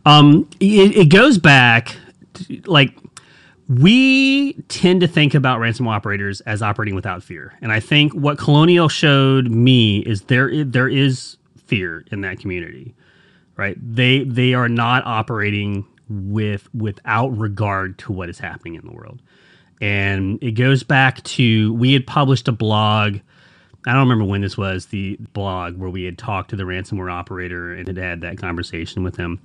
[0.06, 1.98] Um, it, it goes back
[2.66, 2.96] like
[3.68, 8.38] we tend to think about ransomware operators as operating without fear, and I think what
[8.38, 12.94] Colonial showed me is there there is fear in that community,
[13.58, 13.78] right?
[13.82, 19.22] They they are not operating with without regard to what is happening in the world,
[19.80, 23.20] and it goes back to we had published a blog.
[23.88, 27.12] I don't remember when this was the blog where we had talked to the ransomware
[27.12, 29.40] operator and had had that conversation with him.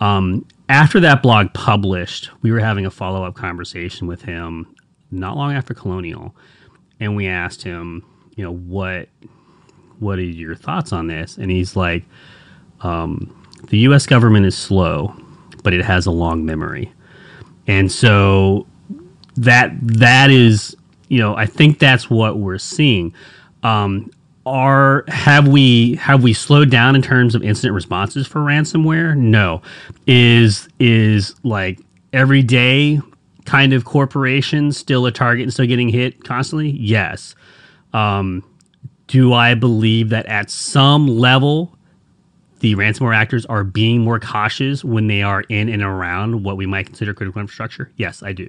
[0.00, 4.74] Um, after that blog published, we were having a follow up conversation with him
[5.10, 6.34] not long after Colonial,
[7.00, 8.04] and we asked him,
[8.36, 9.08] you know, what
[9.98, 11.36] what are your thoughts on this?
[11.36, 12.04] And he's like,
[12.80, 13.36] um,
[13.68, 14.06] the U.S.
[14.06, 15.14] government is slow,
[15.60, 16.92] but it has a long memory,
[17.66, 18.66] and so
[19.36, 20.76] that that is,
[21.08, 23.14] you know, I think that's what we're seeing.
[23.62, 24.10] Um,
[24.46, 29.16] are have we have we slowed down in terms of incident responses for ransomware?
[29.16, 29.62] No.
[30.06, 31.80] Is is like
[32.12, 33.00] every day
[33.44, 36.70] kind of corporations still a target and still getting hit constantly?
[36.70, 37.34] Yes.
[37.92, 38.44] Um,
[39.06, 41.76] do I believe that at some level
[42.60, 46.66] the ransomware actors are being more cautious when they are in and around what we
[46.66, 47.90] might consider critical infrastructure?
[47.96, 48.48] Yes, I do.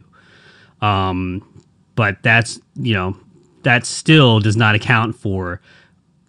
[0.82, 1.48] Um,
[1.96, 3.18] but that's you know
[3.64, 5.62] that still does not account for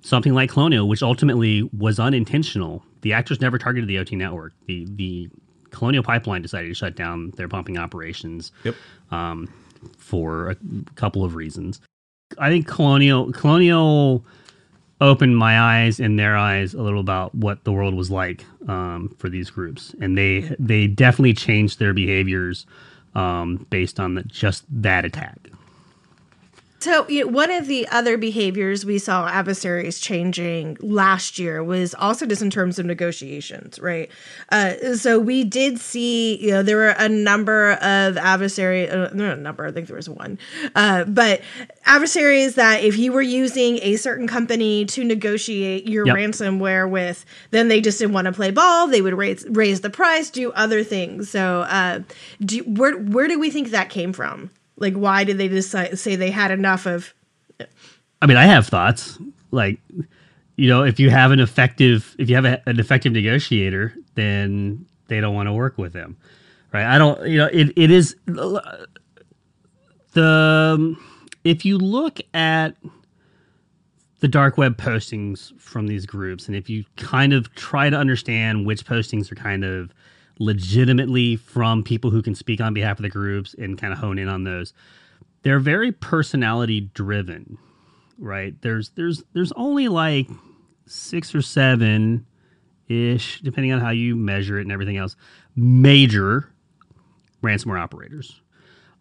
[0.03, 2.85] something like Colonial, which ultimately was unintentional.
[3.03, 4.53] The actors never targeted the OT network.
[4.67, 5.29] The the
[5.71, 8.75] Colonial Pipeline decided to shut down their pumping operations Yep.
[9.11, 9.49] um,
[9.97, 10.57] for a
[10.97, 11.81] couple of reasons.
[12.39, 14.25] I think Colonial Colonial
[15.03, 19.15] opened my eyes and their eyes a little about what the world was like um,
[19.19, 22.67] for these groups, and they they definitely changed their behaviors
[23.15, 25.52] um, based on the, just that attack.
[26.83, 31.95] So, you know, one of the other behaviors we saw adversaries changing last year was
[31.95, 34.11] also just in terms of negotiations, right?
[34.51, 39.39] Uh, so we did see, you know, there were a number of adversaries, uh, not
[39.39, 40.41] a number, I think there was one,
[40.75, 41.43] uh, but
[41.87, 46.17] adversaries that if you were using a certain company to negotiate your Yep.
[46.17, 48.89] ransomware with, then they just didn't want to play ball.
[48.89, 51.31] They would raise raise the price, do other things.
[51.31, 52.01] So, uh,
[52.45, 54.51] do where where do we think that came from?
[54.77, 57.15] Like, why did they decide say they had enough of?
[58.21, 59.19] I mean, I have thoughts.
[59.51, 59.79] Like,
[60.57, 64.87] you know, if you have an effective, if you have a, an effective negotiator, then
[65.09, 66.17] they don't want to work with them,
[66.73, 66.87] right?
[66.87, 68.17] I don't, you know, it, it is
[70.13, 70.97] the
[71.45, 72.77] if you look at
[74.21, 78.67] the dark web postings from these groups, and if you kind of try to understand
[78.67, 79.93] which postings are kind of
[80.39, 84.19] legitimately from people who can speak on behalf of the groups and kind of hone
[84.19, 84.73] in on those,
[85.43, 87.59] they're very personality driven
[88.19, 88.55] right?
[88.63, 90.29] There's there's there's only like
[90.87, 92.27] six or seven
[92.89, 95.17] ish depending on how you measure it and everything else
[95.57, 96.51] major
[97.43, 98.41] ransomware operators.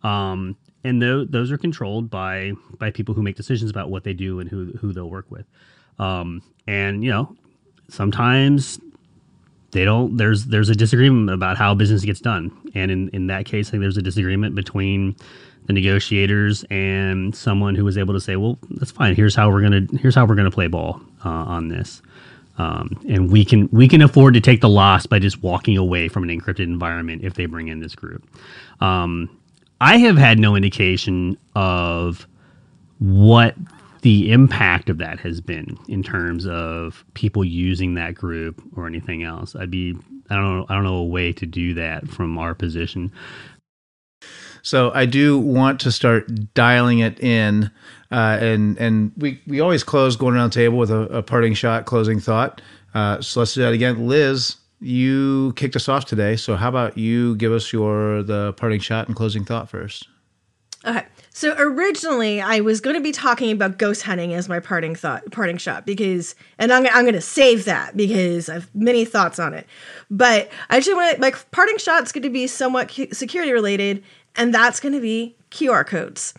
[0.04, 4.14] Um and tho- those are controlled by by people who make decisions about what they
[4.14, 5.46] do and who who they'll work with.
[6.00, 7.36] Um and you know
[7.90, 8.80] sometimes
[9.72, 12.52] they don't there's there's a disagreement about how business gets done.
[12.76, 15.16] And in in that case I think there's a disagreement between
[15.66, 19.16] the negotiators and someone who was able to say well that's fine.
[19.16, 22.02] Here's how we're gonna here's how we're gonna play ball uh, on this.
[22.58, 26.10] Um, and we can we can afford to take the loss by just walking away
[26.10, 28.24] from an encrypted environment if they bring in this group.
[28.82, 29.30] Um,
[29.80, 32.28] i have had no indication of
[33.00, 33.56] what
[34.02, 39.24] the impact of that has been in terms of people using that group or anything
[39.24, 39.56] else.
[39.56, 39.96] I'd be
[40.30, 43.12] I don't know I don't know a way to do that from our position.
[44.64, 47.72] So I do want to start dialing it in,
[48.12, 51.54] uh, and and we we always close going around the table with a, a parting
[51.54, 52.62] shot, closing thought.
[52.94, 54.08] Uh, so let's do that again.
[54.08, 58.80] Liz, you kicked us off today, so how about you give us your the parting
[58.80, 60.08] shot and closing thought first?
[60.86, 61.06] Okay.
[61.34, 65.32] So originally, I was going to be talking about ghost hunting as my parting thought,
[65.32, 69.40] parting shot, because, and I'm, I'm going to save that because I have many thoughts
[69.40, 69.66] on it.
[70.10, 74.04] But I actually want my parting shot's going to be somewhat security related,
[74.36, 76.34] and that's going to be QR codes.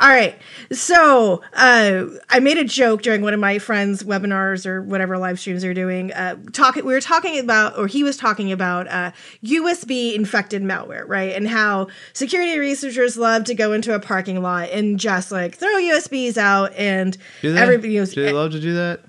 [0.00, 0.36] All right.
[0.72, 5.38] So uh, I made a joke during one of my friends' webinars or whatever live
[5.38, 6.12] streams they're doing.
[6.12, 9.12] Uh, talking, we were talking about, or he was talking about uh,
[9.44, 11.32] USB infected malware, right?
[11.34, 15.70] And how security researchers love to go into a parking lot and just like throw
[15.74, 17.60] USBs out, and Do they?
[17.60, 18.12] everybody knows.
[18.14, 19.00] do they love to do that?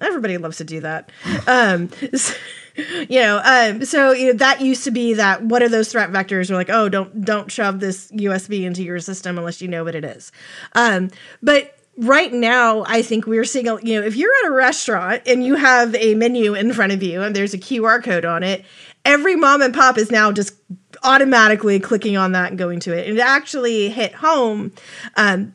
[0.00, 1.10] Everybody loves to do that.
[1.46, 2.34] Um, so,
[3.08, 5.42] you know, um, so you know that used to be that.
[5.42, 6.50] What are those threat vectors?
[6.50, 9.94] We're like, oh, don't don't shove this USB into your system unless you know what
[9.94, 10.30] it is.
[10.74, 11.10] Um,
[11.42, 15.44] but right now, I think we're seeing, you know, if you're at a restaurant and
[15.44, 18.64] you have a menu in front of you and there's a QR code on it,
[19.04, 20.54] every mom and pop is now just
[21.02, 23.08] automatically clicking on that and going to it.
[23.08, 24.72] And it actually hit home
[25.16, 25.54] um,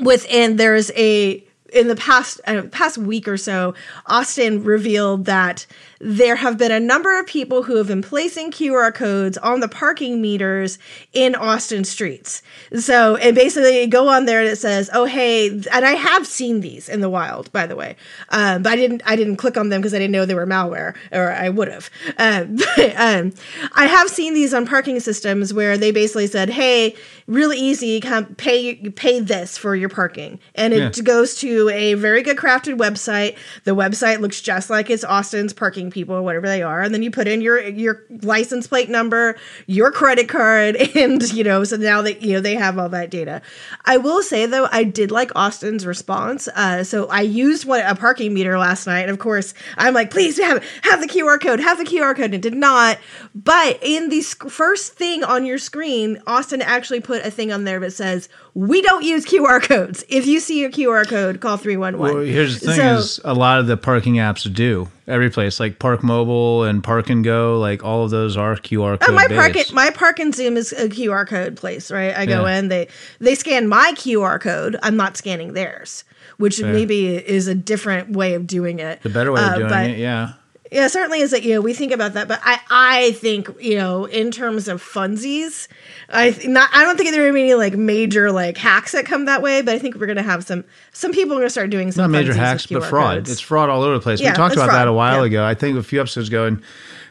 [0.00, 3.74] within there's a in the past uh, past week or so,
[4.06, 5.66] Austin revealed that
[6.00, 9.68] there have been a number of people who have been placing QR codes on the
[9.68, 10.78] parking meters
[11.12, 12.40] in Austin streets.
[12.78, 16.26] So, and basically you go on there and it says, "Oh, hey," and I have
[16.26, 17.96] seen these in the wild, by the way,
[18.30, 20.46] um, but I didn't I didn't click on them because I didn't know they were
[20.46, 21.90] malware, or I would have.
[22.18, 23.32] But, um,
[23.74, 26.94] I have seen these on parking systems where they basically said, "Hey,
[27.26, 31.02] really easy, come pay pay this for your parking," and it Yeah.
[31.02, 33.36] goes to a very good crafted website.
[33.64, 37.02] The website looks just like it's Austin's parking people, or whatever they are, and then
[37.02, 39.36] you put in your your license plate number,
[39.66, 43.10] your credit card, and you know, so now that you know they have all that
[43.10, 43.42] data.
[43.84, 46.48] I will say though, I did like Austin's response.
[46.48, 50.10] Uh, so I used one a parking meter last night, and of course, I'm like,
[50.10, 52.98] please have have the QR code, have the QR code, and it did not.
[53.34, 57.64] But in the sc- first thing on your screen, Austin actually put a thing on
[57.64, 60.04] there that says, "We don't use QR codes.
[60.08, 62.96] If you see a QR code, call three one one." Well, here's the thing: So-
[62.96, 67.08] is a lot of the parking apps do every place, like Park Mobile and Park
[67.10, 69.72] and Go, like all of those are QR code Oh, my park based.
[69.72, 72.14] my park and Zoom is a QR code place, right?
[72.16, 72.58] I go Yeah.
[72.58, 72.88] in, they
[73.20, 74.76] they scan my QR code.
[74.82, 76.04] I'm not scanning theirs,
[76.38, 79.02] which maybe is a different way of doing it.
[79.02, 80.32] the better way Uh, of doing but- it, yeah.
[80.70, 83.76] Yeah, certainly is that you know we think about that, but I I think you
[83.76, 85.66] know in terms of funsies,
[86.10, 89.24] I th- not I don't think there are any like major like hacks that come
[89.24, 91.90] that way, but I think we're gonna have some some people are gonna start doing
[91.92, 93.16] some Not major hacks, but fraud.
[93.18, 93.30] codes.
[93.30, 94.20] It's fraud all over the place.
[94.20, 95.26] Yeah, we talked about that a while Yeah.
[95.26, 95.44] ago.
[95.44, 96.60] I think a few episodes ago, and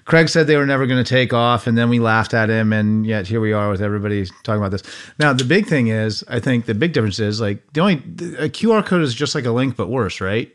[0.05, 2.71] Craig said they were never going to take off, and then we laughed at him,
[2.71, 4.81] and yet here we are with everybody talking about this.
[5.19, 7.95] Now, the big thing is, I think the big difference is like the only
[8.39, 10.49] a QR code is just like a link, but worse, right?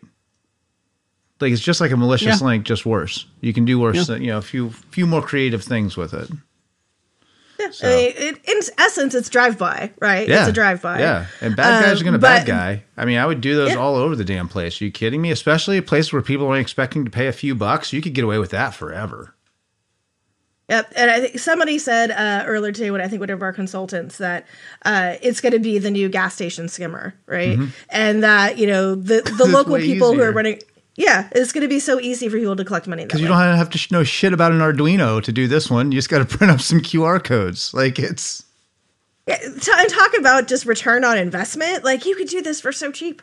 [1.43, 2.47] Like it's just like a malicious Yeah.
[2.47, 3.27] link, just worse.
[3.41, 4.17] You can do worse, Yeah.
[4.17, 6.31] you know, a few few more creative things with it.
[7.61, 10.29] I mean, it, in essence, it's drive by, right?
[10.29, 10.99] Yeah, It's a drive by.
[10.99, 12.83] Yeah, and bad guys Um, are going to but- bad guy.
[12.97, 13.77] I mean, I would do those Yeah.
[13.77, 14.81] all over the damn place.
[14.81, 15.31] Are you kidding me?
[15.31, 17.93] Especially a place where people aren't expecting to pay a few bucks.
[17.93, 19.35] You could get away with that forever.
[20.71, 23.53] Yep, and I think somebody said uh, earlier today, when I think one of our
[23.53, 24.47] consultants, that
[24.85, 27.59] uh, it's going to be the new gas station skimmer, right?
[27.91, 29.85] And that you know the the local Mm-hmm.
[29.85, 30.61] people who are running,
[30.97, 33.05] yeah, it's going to be so easy for people to collect money.
[33.05, 35.91] Because you don't have to know shit about an Arduino to do this one.
[35.91, 37.73] You just got to print up some QR codes.
[37.73, 38.45] Like it's
[39.27, 41.85] Yeah, t- and talk about just return on investment.
[41.85, 43.23] Like you could do this for so cheap.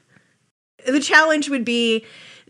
[0.88, 2.05] The challenge would be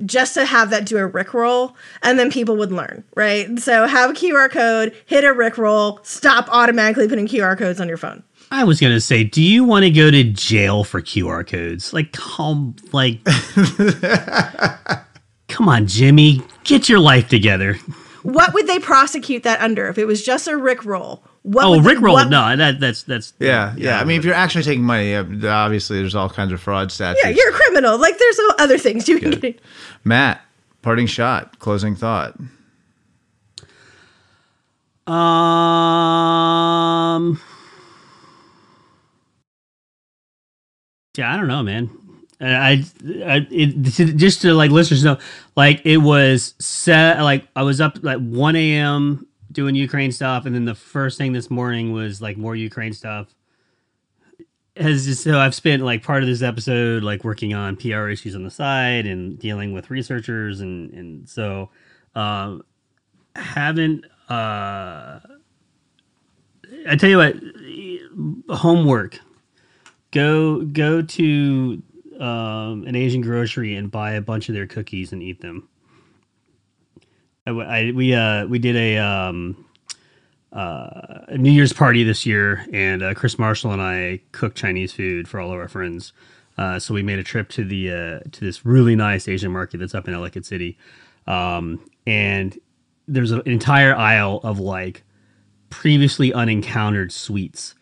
[0.05, 3.59] just to have that do a rickroll and then people would learn, right?
[3.59, 7.97] So have a QR code, hit a rickroll, stop automatically putting QR codes on your
[7.97, 8.23] phone.
[8.51, 11.93] I was gonna say, do you want to go to jail for QR codes?
[11.93, 13.19] Like, come, like,
[15.49, 17.75] come on, Jimmy, get your life together.
[18.23, 21.21] What would they prosecute that under if it was just a rickroll?
[21.43, 23.99] What Oh, would they- Rickroll, what- no, that that's that's yeah, yeah.
[23.99, 27.21] I mean, if you're actually taking money, obviously there's all kinds of fraud statutes.
[27.23, 27.97] Yeah, you're a criminal.
[27.97, 29.41] Like there's other things you can Good.
[29.41, 29.61] get.
[30.03, 30.41] Matt,
[30.81, 32.37] parting shot, closing thought.
[36.09, 37.39] Um.
[41.17, 41.89] Yeah, I don't know, man.
[42.41, 42.85] I,
[43.25, 43.81] I, it,
[44.15, 45.17] just to like listeners know,
[45.55, 47.19] like it was set.
[47.21, 49.27] Like I was up like one a.m.
[49.51, 53.27] doing Ukraine stuff, and then the first thing this morning was like more Ukraine stuff.
[54.77, 58.35] Has just so I've spent like part of this episode like working on PR issues
[58.35, 61.69] on the side and dealing with researchers, and and so
[62.15, 62.63] um,
[63.35, 64.05] haven't.
[64.29, 65.19] uh
[66.87, 69.19] I tell you what, homework.
[70.11, 71.83] Go go to
[72.19, 75.67] um, an Asian grocery and buy a bunch of their cookies and eat them.
[77.47, 79.65] I, I- we uh, we did a um,
[80.51, 85.27] uh, New Year's party this year, and uh, Chris Marshall and I cooked Chinese food
[85.27, 86.13] for all of our friends.
[86.57, 89.77] Uh, so we made a trip to the uh, to this really nice Asian market
[89.77, 90.77] that's up in Ellicott City,
[91.27, 92.59] um, and
[93.07, 95.03] there's an entire aisle of like
[95.69, 97.75] previously unencountered sweets.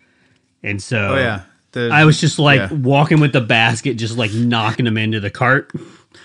[0.63, 1.41] And so Oh yeah,
[1.73, 2.73] The- I was just like yeah.
[2.73, 5.71] walking with the basket, just like knocking them into the cart.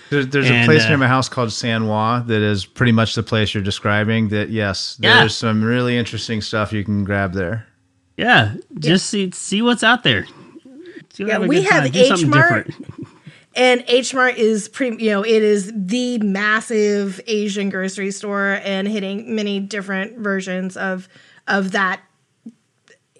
[0.09, 3.15] There's, there's a place uh, near my house called San Juan that is pretty much
[3.15, 4.29] the place you're describing.
[4.29, 5.19] That yes, Yeah.
[5.19, 7.65] there's some really interesting stuff you can grab there.
[8.17, 10.25] Yeah, just see see what's out there.
[11.13, 11.95] See- Yeah, a we good have time.
[12.19, 12.69] H Mart.
[13.55, 18.87] And H Mart is pretty, you know, it is the massive Asian grocery store and
[18.87, 21.07] hitting many different versions of
[21.47, 22.01] of that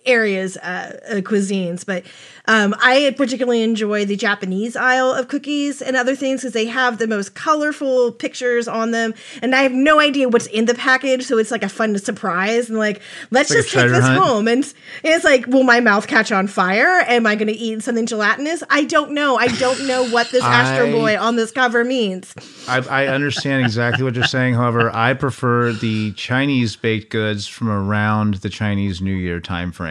[0.05, 2.03] areas uh, uh, cuisines, but
[2.45, 6.97] um, I particularly enjoy the Japanese aisle of cookies and other things because they have
[6.97, 11.23] the most colorful pictures on them, and I have no idea what's in the package,
[11.25, 13.01] so it's like a fun surprise and like
[13.31, 14.19] let's like just take this hunt.
[14.19, 14.47] home.
[14.47, 14.73] And it's-
[15.03, 17.01] it's like, will my mouth catch on fire?
[17.07, 18.63] Am I going to eat something gelatinous?
[18.69, 19.35] I don't know.
[19.37, 22.33] I don't know what this Astro Boy on this cover means.
[22.67, 24.53] I, I understand exactly what you're saying.
[24.55, 29.39] However, I prefer the Chinese baked goods from around the Chinese New Year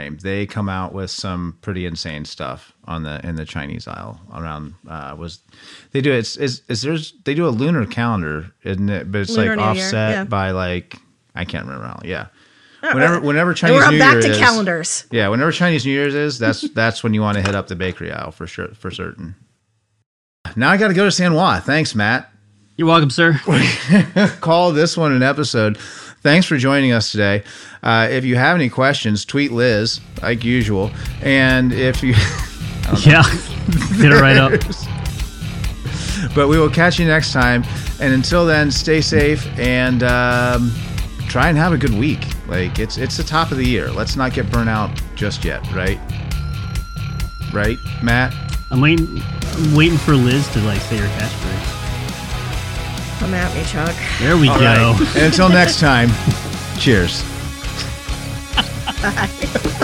[0.03, 0.19] time frame.
[0.23, 4.75] They come out with some pretty insane stuff on the in the Chinese aisle around.
[4.89, 5.41] Uh, was
[5.93, 9.11] they do it's is is there's they do a lunar calendar, isn't it?
[9.11, 10.25] But it's Lunar like New Year, offset yeah.
[10.25, 10.97] by like
[11.35, 12.01] I can't remember how.
[12.05, 12.27] Yeah.
[12.81, 15.07] Whenever whenever And Chinese we're New back Year to is, calendars.
[15.13, 17.77] yeah, whenever Chinese New Year's is, that's that's when you want to hit up the
[17.77, 19.37] bakery aisle for sure for certain.
[20.57, 21.63] Now I got to go to San Juan.
[21.63, 22.29] Thanks, Matt
[22.77, 23.41] You're welcome, sir.
[24.41, 25.79] call this one an episode.
[26.23, 27.43] Thanks for joining us today.
[27.83, 30.93] Uh, if you have any questions, tweet Liz like usual.
[31.21, 32.11] And if you,
[33.05, 33.25] yeah.
[33.95, 34.53] Hit it right up.
[36.35, 37.65] but we will catch you next time.
[38.01, 40.73] And until then, stay safe and um,
[41.29, 42.25] try and have a good week.
[42.47, 43.91] Like it's it's the top of the year.
[43.91, 45.99] Let's not get burnt out just yet, right?
[47.53, 48.35] Right, Matt.
[48.71, 49.23] I'm waiting.
[49.55, 51.72] I'm waiting for Liz to like say her catchphrase.
[53.23, 53.95] Come at me, Chuck.
[54.19, 54.65] There we All go.
[54.65, 55.01] right.
[55.17, 56.09] And until next time,
[56.77, 57.23] cheers.
[59.01, 59.31] Bye.